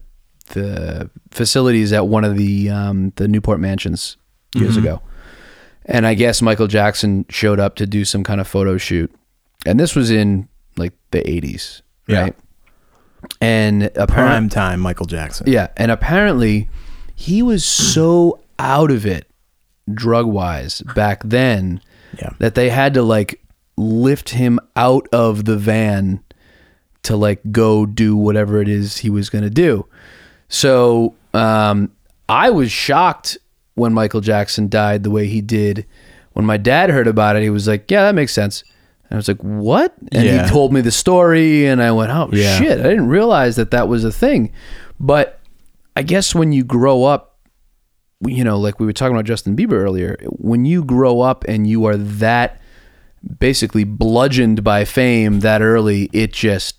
[0.53, 4.17] the facilities at one of the um, the Newport mansions
[4.53, 4.79] years Mm-hmm.
[4.85, 5.01] ago,
[5.87, 9.11] and I guess Michael Jackson showed up to do some kind of photo shoot,
[9.65, 12.21] and this was in like the eighties, Yeah.
[12.21, 12.35] right?
[13.41, 15.47] And apparently, prime time, Michael Jackson.
[15.49, 16.69] yeah, and apparently
[17.15, 19.27] he was so out of it
[19.93, 21.81] drug wise back then
[22.19, 22.29] Yeah.
[22.39, 23.41] that they had to like
[23.77, 26.21] lift him out of the van
[27.03, 29.85] to like go do whatever it is he was going to do.
[30.47, 31.91] So, um,
[32.29, 33.37] I was shocked
[33.75, 35.85] when Michael Jackson died the way he did.
[36.33, 38.63] When my dad heard about it, he was like, "Yeah, that makes sense."
[39.09, 40.43] And I was like, "What?" And Yeah.
[40.43, 42.57] he told me the story, and I went, "Oh Yeah.
[42.57, 42.79] shit!
[42.79, 44.51] I didn't realize that that was a thing."
[44.99, 45.39] But
[45.95, 47.37] I guess when you grow up,
[48.25, 51.67] you know, like we were talking about Justin Bieber earlier, when you grow up and
[51.67, 52.59] you are that
[53.39, 56.75] basically bludgeoned by fame that early, it just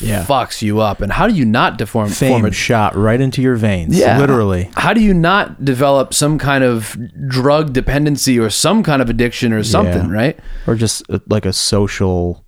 [0.00, 0.24] Yeah.
[0.24, 1.00] fucks you up.
[1.00, 3.98] And how do you not deform Fame form a shot right into your veins.
[3.98, 4.70] yeah, Literally.
[4.76, 6.96] How do you not develop some kind of
[7.28, 10.12] drug dependency or some kind of addiction or something, Yeah.
[10.14, 10.38] right?
[10.68, 12.44] Or just uh, like a social,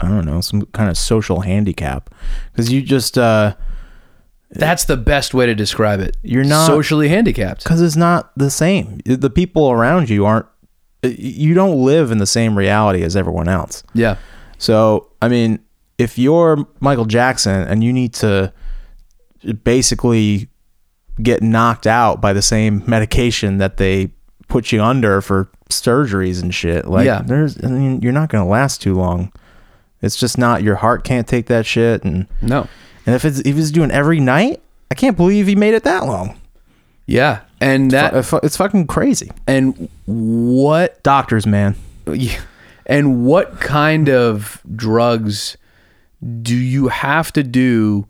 [0.00, 2.08] I don't know, some kind of social handicap.
[2.52, 3.54] Because you just, uh,
[4.50, 6.16] That's the best way to describe it.
[6.22, 7.64] You're not- socially handicapped.
[7.64, 9.00] because it's not the same.
[9.04, 10.46] The people around you aren't,
[11.02, 13.82] you don't live in the same reality as everyone else.
[13.92, 14.16] Yeah.
[14.58, 15.58] So, I mean,
[15.98, 18.52] if you're Michael Jackson and you need to
[19.64, 20.48] basically
[21.22, 24.10] get knocked out by the same medication that they
[24.48, 27.22] put you under for surgeries and shit, like, Yeah.
[27.24, 29.32] there's, I mean, you're not going to last too long.
[30.02, 32.04] It's just not, your heart can't take that shit.
[32.04, 32.68] And, No.
[33.06, 36.04] and if it's, if he's doing every night, I can't believe he made it that
[36.04, 36.36] long.
[37.06, 37.40] Yeah.
[37.60, 39.30] And that Fu- fu- it's fucking crazy.
[39.46, 41.74] and what Doctors, man.
[42.84, 45.56] And what kind of drugs
[46.42, 48.06] do you have to do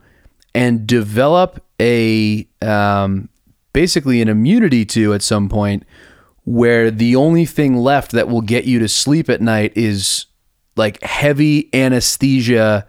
[0.54, 3.28] and develop a um,
[3.72, 5.84] basically an immunity to at some point
[6.44, 10.26] where the only thing left that will get you to sleep at night is
[10.76, 12.86] like heavy anesthesia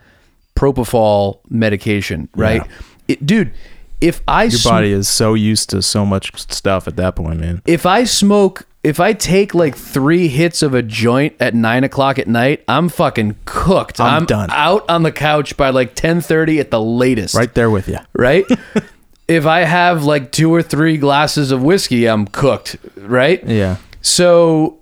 [0.55, 2.61] propofol medication, right?
[2.65, 2.77] Yeah.
[3.07, 3.51] It, dude,
[3.99, 7.39] if I Your sm- body is so used to so much stuff at that point,
[7.39, 7.61] man.
[7.65, 12.19] if I smoke, if I take like three hits of a joint at nine o'clock
[12.19, 13.99] at night, I'm fucking cooked.
[13.99, 14.49] I'm done.
[14.51, 17.35] out on the couch by like ten thirty at the latest.
[17.35, 17.97] Right there with you.
[18.13, 18.45] Right.
[19.27, 22.77] if I have like two or three glasses of whiskey, I'm cooked.
[22.95, 23.43] Right.
[23.45, 23.77] Yeah.
[24.01, 24.79] So,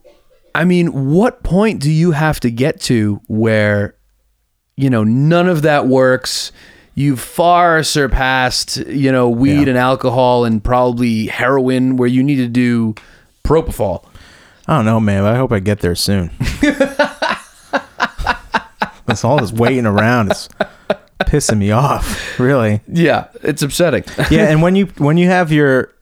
[0.54, 3.96] I mean, what point do you have to get to where,
[4.78, 6.52] you know, none of that works?
[6.94, 9.70] You've far surpassed, you know, weed Yeah.
[9.70, 12.94] and alcohol and probably heroin where you need to do
[13.46, 14.06] propofol.
[14.68, 15.24] I don't know, man.
[15.24, 16.32] But I hope I get there soon.
[19.06, 20.50] That's all this waiting around is
[21.22, 22.40] pissing me off.
[22.40, 22.82] Really.
[22.88, 24.04] Yeah, it's upsetting.
[24.32, 25.94] Yeah, and when you when you have your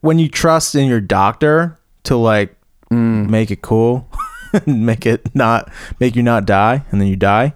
[0.00, 2.54] when you trust in your doctor to like
[2.90, 3.28] mm.
[3.28, 4.08] make it cool,
[4.66, 7.54] make it not make you not die, and then you die.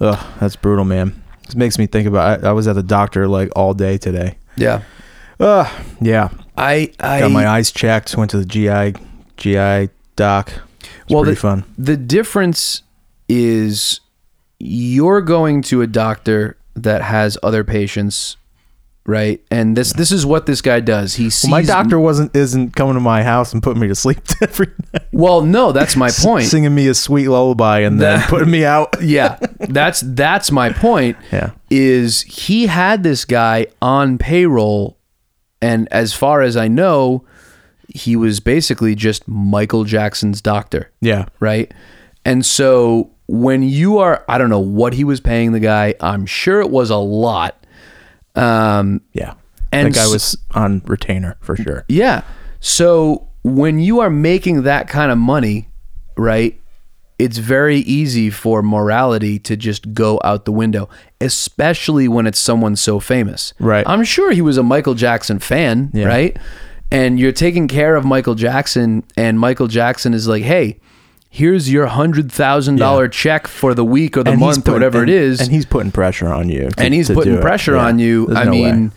[0.00, 1.22] Ugh, that's brutal, man.
[1.46, 2.44] This makes me think about.
[2.44, 4.36] I, I was at the doctor like all day today.
[4.56, 4.82] yeah.
[5.40, 5.66] Ugh,
[6.00, 6.28] yeah.
[6.56, 8.16] I I Got my eyes checked.
[8.16, 8.94] Went to the GI
[9.36, 10.52] GI doc.
[10.80, 11.64] It's well, pretty the, fun.
[11.78, 12.82] The difference
[13.28, 14.00] is
[14.58, 18.36] you're going to a doctor that has other patients,
[19.06, 19.42] right?
[19.50, 21.14] And this this is what this guy does.
[21.16, 23.94] He sees Well, my doctor wasn't isn't coming to my house and putting me to
[23.94, 26.44] sleep every night, Well, no, that's my point.
[26.46, 28.94] singing me a sweet lullaby and then putting me out.
[29.02, 31.16] yeah, that's that's my point.
[31.32, 31.50] Yeah.
[31.70, 34.96] is he had this guy on payroll,
[35.62, 37.24] and as far as I know,
[37.88, 40.90] he was basically just Michael Jackson's doctor.
[41.00, 41.72] Yeah, right?
[42.24, 45.94] And so when you are, I don't know what he was paying the guy.
[46.00, 47.64] I'm sure it was a lot.
[48.34, 49.34] Um, yeah.
[49.70, 51.84] And that guy was on retainer for sure.
[51.88, 52.24] Yeah.
[52.60, 55.68] So when you are making that kind of money,
[56.16, 56.60] right,
[57.18, 60.88] it's very easy for morality to just go out the window,
[61.20, 63.54] especially when it's someone so famous.
[63.58, 63.86] Right.
[63.88, 66.06] I'm sure he was a Michael Jackson fan, Yeah.
[66.06, 66.36] right?
[66.90, 70.78] And you're taking care of Michael Jackson, and Michael Jackson is like, hey,
[71.30, 75.00] here's your hundred thousand dollar check for the week or the And month or whatever
[75.00, 77.86] and- it is and he's putting pressure on you, to- and he's putting pressure Yeah.
[77.86, 78.26] on you.
[78.26, 78.72] There's I no way.
[78.72, 78.92] mean,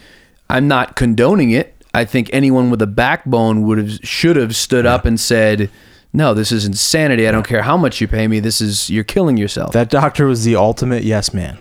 [0.50, 1.74] I'm not condoning it.
[1.94, 5.70] I think anyone with a backbone would have should have stood up and said,
[6.16, 7.28] "No, this is insanity.
[7.28, 8.40] I don't care how much you pay me.
[8.40, 11.60] This is you're killing yourself." that doctor was the ultimate yes man.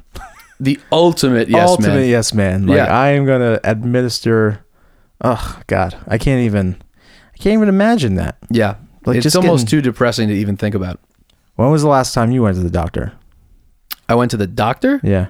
[0.61, 1.97] the ultimate yes ultimate man.
[1.97, 2.67] Ultimate yes man.
[2.67, 2.97] Like Yeah.
[2.99, 4.65] I am gonna administer.
[5.23, 6.77] Oh God, I can't even.
[7.35, 8.37] I can't even imagine that.
[8.51, 11.01] Yeah, Like, it's just almost too depressing to even think about.
[11.57, 13.13] When was the last time you went to the doctor?
[14.09, 15.01] I went to the doctor.
[15.03, 15.27] Yeah,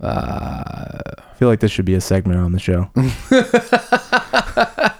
[0.00, 2.90] Uh, I feel like this should be a segment on the show.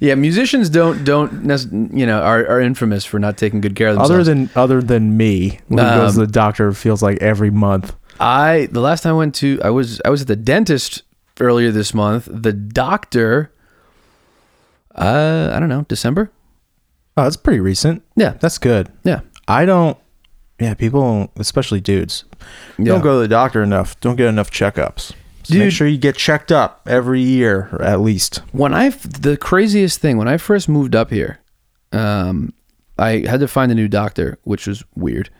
[0.00, 1.44] yeah, musicians don't don't
[1.92, 4.10] you know are, are infamous for not taking good care of themselves.
[4.10, 7.94] other than other than me, who goes to Um, the doctor feels like every month.
[8.20, 11.02] I the last time I went to I was I was at the dentist
[11.40, 12.28] earlier this month.
[12.30, 13.52] The doctor
[14.94, 16.30] uh I don't know, December?
[17.16, 18.02] Oh, that's pretty recent.
[18.16, 18.34] Yeah.
[18.40, 18.90] That's good.
[19.04, 19.20] Yeah.
[19.48, 19.96] I don't.
[20.60, 22.24] Yeah, people, especially dudes,
[22.78, 22.86] Yeah.
[22.86, 23.98] don't go to the doctor enough.
[24.00, 25.12] Don't get enough checkups.
[25.48, 28.42] So make sure you get checked up every year, at least.
[28.52, 31.38] When I the craziest thing when I first moved up here,
[31.92, 32.52] um
[32.98, 35.30] I had to find a new doctor, which was weird.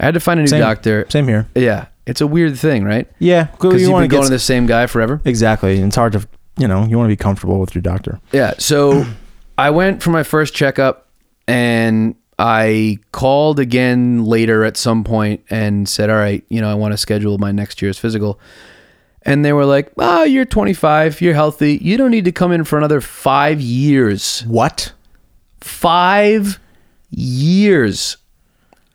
[0.00, 0.60] I had to find a new Same.
[0.60, 1.06] doctor.
[1.08, 1.46] Same here.
[1.54, 1.86] Yeah.
[2.06, 3.08] It's a weird thing, right?
[3.18, 5.20] Yeah, Because you you've want been to going to the same guy forever.
[5.24, 5.76] exactly.
[5.76, 6.26] And it's hard to,
[6.58, 8.20] you know, you want to be comfortable with your doctor.
[8.32, 8.54] Yeah.
[8.58, 9.06] So
[9.58, 11.08] I went for my first checkup
[11.46, 16.74] and I called again later at some point and said, All right, you know, I
[16.74, 18.40] want to schedule my next year's physical.
[19.26, 21.20] And they were like, Oh, you're 25.
[21.20, 21.78] You're healthy.
[21.80, 24.42] You don't need to come in for another five years.
[24.46, 24.92] What?
[25.60, 26.60] Five
[27.10, 28.16] years.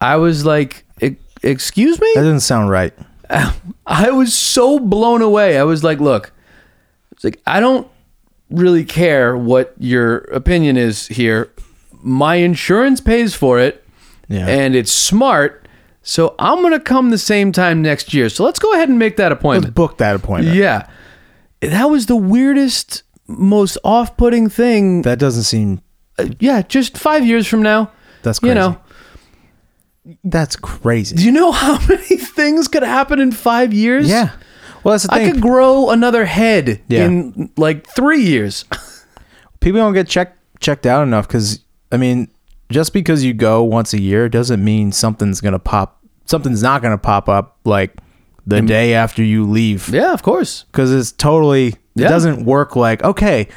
[0.01, 2.11] I was like, "E- Excuse me?
[2.15, 2.93] That doesn't sound right.
[3.85, 5.57] I was so blown away.
[5.57, 6.31] I was like, look,
[7.11, 7.87] it's like I don't
[8.49, 11.51] really care what your opinion is here.
[12.01, 13.83] My insurance pays for it
[14.27, 14.47] Yeah.
[14.47, 15.67] and it's smart.
[16.01, 18.29] So I'm going to come the same time next year.
[18.29, 19.75] So let's go ahead and make that Let's appointment.
[19.75, 20.55] book that appointment.
[20.55, 20.87] Yeah.
[21.61, 25.01] That was the weirdest, most off putting thing.
[25.03, 25.81] That doesn't seem.
[26.17, 27.91] Uh, yeah, just five years from now.
[28.23, 28.49] That's crazy.
[28.49, 28.81] You know,
[30.23, 31.15] That's crazy.
[31.15, 34.09] do you know how many things could happen in five years?
[34.09, 34.31] Yeah.
[34.83, 37.05] Well, that's the I could grow another head Yeah.
[37.05, 38.63] in like three years.
[39.59, 41.59] People don't get checked checked out enough because
[41.91, 42.29] I mean,
[42.69, 46.01] just because you go once a year doesn't mean something's gonna pop.
[46.25, 47.95] Something's not gonna pop up like
[48.45, 49.89] the day after you leave.
[49.89, 50.63] yeah, of course.
[50.71, 52.07] because it's totally it Yeah.
[52.09, 53.47] doesn't work like okay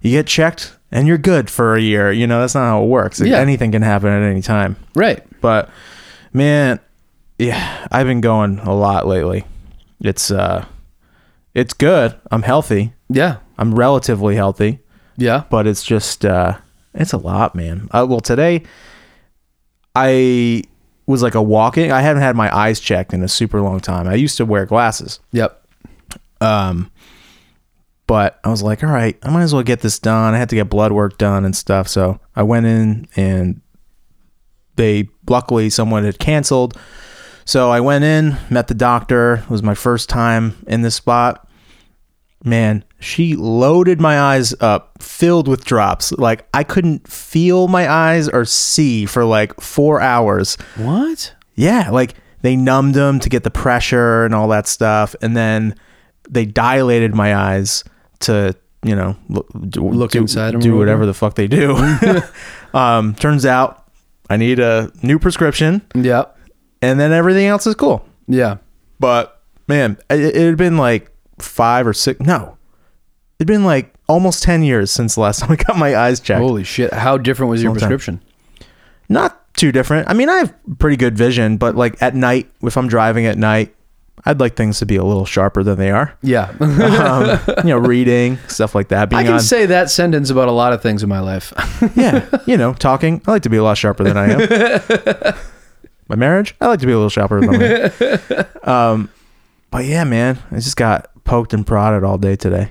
[0.00, 2.86] you get checked and you're good for a year you know that's not how it
[2.86, 3.38] works Yeah.
[3.38, 5.22] anything can happen at any time Right.
[5.40, 5.68] but
[6.32, 6.78] man
[7.38, 9.44] yeah i've been going a lot lately
[10.00, 10.64] it's uh
[11.54, 13.38] it's good i'm healthy Yeah.
[13.58, 14.78] i'm relatively healthy
[15.16, 15.42] Yeah.
[15.50, 16.56] but it's just uh
[16.98, 18.62] it's a lot man uh, well today
[19.94, 20.62] i
[21.06, 24.06] was like a walking i haven't had my eyes checked in a super long time
[24.06, 25.64] i used to wear glasses Yep.
[26.40, 26.90] um,
[28.06, 30.32] but I was like, all right, I might as well get this done.
[30.32, 31.88] I had to get blood work done and stuff.
[31.88, 33.60] So I went in and
[34.76, 36.78] they, luckily, someone had canceled.
[37.44, 39.34] So I went in, met the doctor.
[39.44, 41.46] It was my first time in this spot.
[42.42, 46.12] Man, she loaded my eyes up, filled with drops.
[46.12, 50.56] Like I couldn't feel my eyes or see for like four hours.
[50.76, 51.34] What?
[51.54, 55.74] Yeah, like they numbed them to get the pressure and all that stuff, and then
[56.28, 57.84] they dilated my eyes
[58.20, 61.06] to you know look, Look do, inside do whatever whatever?
[61.06, 61.76] the fuck they do.
[62.74, 63.84] um, turns out
[64.30, 66.36] I need a new prescription, Yep.
[66.82, 68.04] and then everything else is cool.
[68.26, 68.56] Yeah.
[69.00, 72.18] But man, it, it had been like five or six.
[72.20, 72.57] No,
[73.38, 76.40] it'd been like almost ten years since the last time I got my eyes checked.
[76.40, 76.92] Holy shit.
[76.92, 77.88] How different was your Long time.
[77.88, 78.22] prescription?
[79.10, 80.08] not too different.
[80.08, 83.38] I mean, I have pretty good vision, but like at night, if I'm driving at
[83.38, 83.74] night,
[84.24, 86.14] I'd like things to be a little sharper than they are.
[86.22, 86.52] Yeah.
[86.98, 89.08] Um, you know, reading stuff like that.
[89.08, 91.52] Being I can on, say that sentence about a lot of things in my life.
[91.96, 93.22] yeah, you know, talking.
[93.26, 95.34] I like to be a lot sharper than I am.
[96.08, 98.68] My marriage, I like to be a little sharper than I am.
[98.68, 99.10] Um,
[99.70, 102.70] but yeah, man, I just got poked and prodded all day today.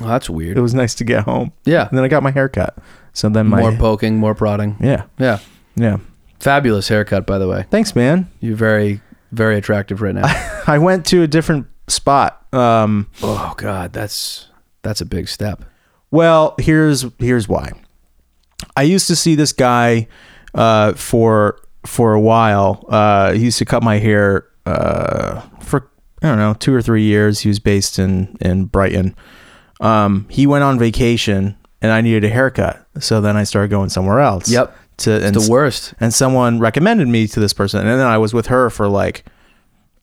[0.00, 0.56] Well, that's weird.
[0.56, 1.88] It was nice to get home, Yeah.
[1.88, 2.76] and then I got my hair cut.
[3.12, 4.76] So then my more poking, more prodding.
[4.80, 5.38] yeah, Yeah.
[5.76, 5.98] yeah.
[6.40, 7.64] Fabulous haircut, by the way.
[7.70, 8.28] Thanks, man.
[8.40, 9.00] You're very,
[9.32, 10.24] very attractive right now.
[10.66, 12.44] I went to a different spot.
[12.52, 14.48] Um, oh God, that's
[14.82, 15.64] That's a big step.
[16.10, 17.72] Well, here's here's why.
[18.76, 20.06] I used to see this guy
[20.54, 22.84] uh, for for a while.
[22.88, 25.90] Uh, he used to cut my hair uh, for
[26.22, 27.40] I don't know two or three years.
[27.40, 29.14] He was based in in Brighton.
[29.80, 32.86] Um, he went on vacation, and I needed a haircut.
[33.00, 34.48] So then I started going somewhere else.
[34.50, 34.76] Yep.
[34.98, 35.92] To and The worst.
[35.98, 39.24] and someone recommended me to this person, and then I was with her for like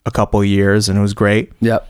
[0.06, 1.88] a couple years, and it was great Yep.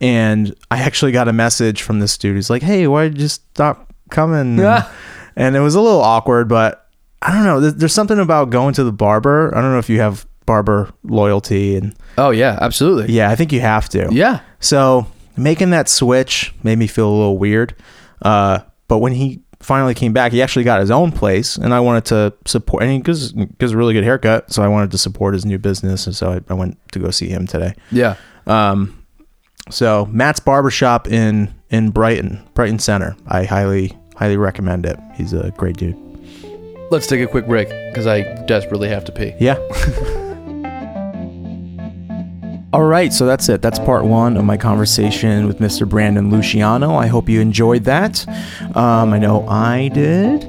[0.00, 2.34] and I actually got a message from this dude.
[2.34, 4.90] He's like, "Hey, why did you stop coming?" Yeah.
[5.36, 6.88] and it was a little awkward, but
[7.22, 7.60] I don't know.
[7.60, 9.56] There's, there's something about going to the barber.
[9.56, 13.14] I don't know if you have barber loyalty, and Oh yeah, absolutely.
[13.14, 14.08] yeah, I think you have to.
[14.10, 14.40] Yeah.
[14.60, 15.06] So
[15.36, 17.74] making that switch made me feel a little weird.
[18.22, 21.80] Uh, but when he finally came back, he actually got his own place, and I
[21.80, 22.82] wanted to support.
[22.82, 25.58] And he gives gives a really good haircut, so I wanted to support his new
[25.58, 27.74] business, and so I, I went to go see him today.
[27.90, 28.16] Yeah.
[28.46, 29.04] Um,
[29.70, 33.16] so Matt's Barbershop in in Brighton, Brighton Center.
[33.26, 34.98] I highly highly recommend it.
[35.14, 35.96] He's a great dude.
[36.90, 39.34] Let's take a quick break because I desperately have to pee.
[39.40, 39.56] Yeah.
[42.76, 43.62] All right, so that's it.
[43.62, 45.88] That's part one of my conversation with Mr.
[45.88, 46.94] Brandon Luciano.
[46.94, 48.28] I hope you enjoyed that.
[48.76, 50.42] Um, I know I did.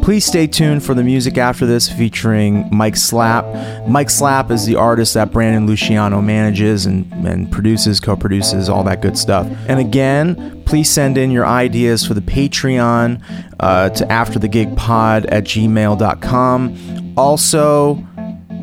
[0.00, 3.44] Please stay tuned for the music after this featuring Mike Slap.
[3.88, 8.84] Mike Slap is the artist that Brandon Luciano manages and, and produces, co produces, all
[8.84, 9.48] that good stuff.
[9.66, 13.20] And again, please send in your ideas for the Patreon
[13.58, 17.14] uh, to afterthegigpod at gmail.com.
[17.16, 18.06] Also,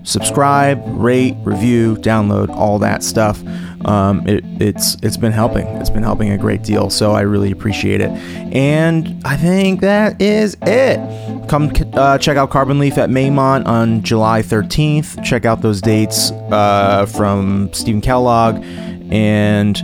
[0.03, 3.43] subscribe, rate, review, download, all that stuff.
[3.85, 5.65] Um, it, it's it's been helping.
[5.77, 6.89] It's been helping a great deal.
[6.89, 8.09] So I really appreciate it.
[8.53, 10.99] And I think that is it.
[11.47, 15.23] Come uh, check out Carbon Leaf at Maymont on July 13th.
[15.23, 18.63] Check out those dates uh, from Stephen Kellogg.
[19.11, 19.81] And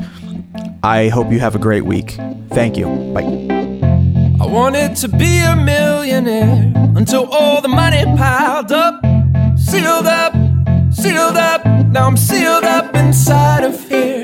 [0.83, 2.11] I hope you have a great week.
[2.49, 2.85] Thank you.
[3.13, 3.55] Bye.
[4.39, 9.01] I wanted to be a millionaire until all the money piled up,
[9.65, 10.33] sealed up,
[10.91, 11.65] sealed up.
[11.91, 14.23] Now I'm sealed up inside of here.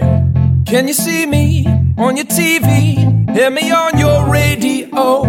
[0.66, 1.66] Can you see me
[1.98, 3.30] on your TV?
[3.34, 5.24] Hear me on your radio?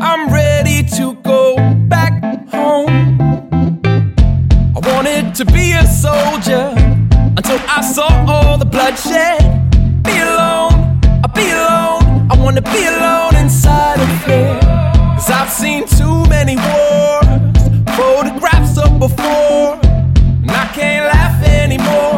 [0.00, 1.56] I'm ready to go
[1.88, 2.12] back
[2.48, 2.90] home.
[4.76, 6.74] I wanted to be a soldier
[7.36, 9.40] until I saw all the bloodshed.
[10.02, 12.28] Be alone, I'll be alone.
[12.30, 14.60] I wanna be alone inside of here.
[15.16, 17.23] Cause I've seen too many wars,
[19.08, 19.78] before,
[20.42, 22.13] and I can't laugh anymore.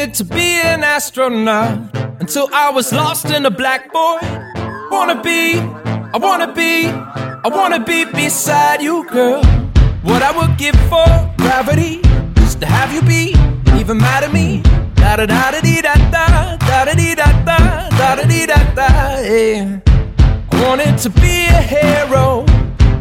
[0.00, 1.78] Wanted to be an astronaut
[2.20, 4.22] until I was lost in a blackboard.
[4.90, 9.42] Wanna be, I wanna be, I wanna be beside you, girl.
[10.02, 12.00] What I would give for gravity
[12.36, 13.34] just to have you be
[13.78, 14.62] even mad at me.
[14.94, 17.58] Da da da da dee da da da da dee da da
[17.98, 18.88] da da dee da da.
[19.20, 19.80] Yeah.
[20.50, 22.46] I wanted to be a hero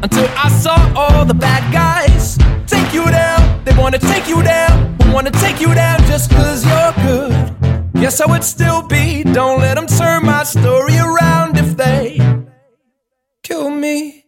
[0.04, 3.39] until I saw all the bad guys take you down.
[3.66, 7.56] They wanna take you down, but wanna take you down just cause you're good.
[7.96, 9.24] Yes, I would still be.
[9.24, 12.20] Don't let them turn my story around if they
[13.44, 14.19] kill me.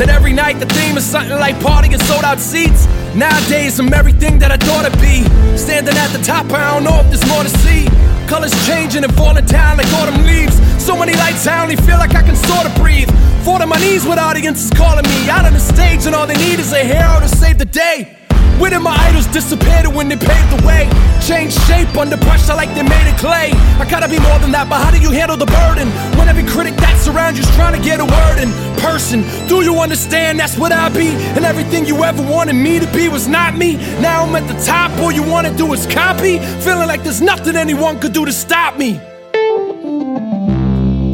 [0.00, 2.86] And every night the theme is something like party and sold out seats.
[3.14, 5.22] Nowadays I'm everything that I thought I'd be.
[5.56, 7.86] Standing at the top, I don't know if there's more to see.
[8.26, 10.56] Colors changing and falling down like autumn leaves.
[10.82, 13.10] So many lights, I only feel like I can sort of breathe.
[13.44, 16.36] Fall to my knees with audiences calling me out on the stage, and all they
[16.36, 18.23] need is a hero to save the day.
[18.64, 20.88] Where did my idols disappear to when they paved the way?
[21.20, 23.52] Change shape under pressure like they made of clay.
[23.78, 25.90] I gotta be more than that, but how do you handle the burden?
[26.16, 28.48] When every critic that surrounds you's trying to get a word in
[28.80, 29.20] person.
[29.48, 31.08] Do you understand that's what I be?
[31.36, 33.76] And everything you ever wanted me to be was not me.
[34.00, 36.38] Now I'm at the top, all you wanna do is copy.
[36.64, 38.98] Feeling like there's nothing anyone could do to stop me.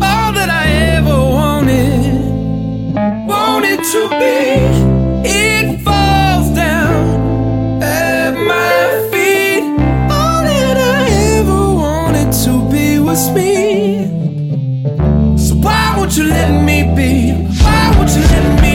[0.06, 2.14] All that I ever wanted,
[3.26, 4.99] wanted to be.
[13.20, 14.06] against me.
[15.36, 17.32] So why won't you let me be?
[17.62, 18.69] Why won't you let me?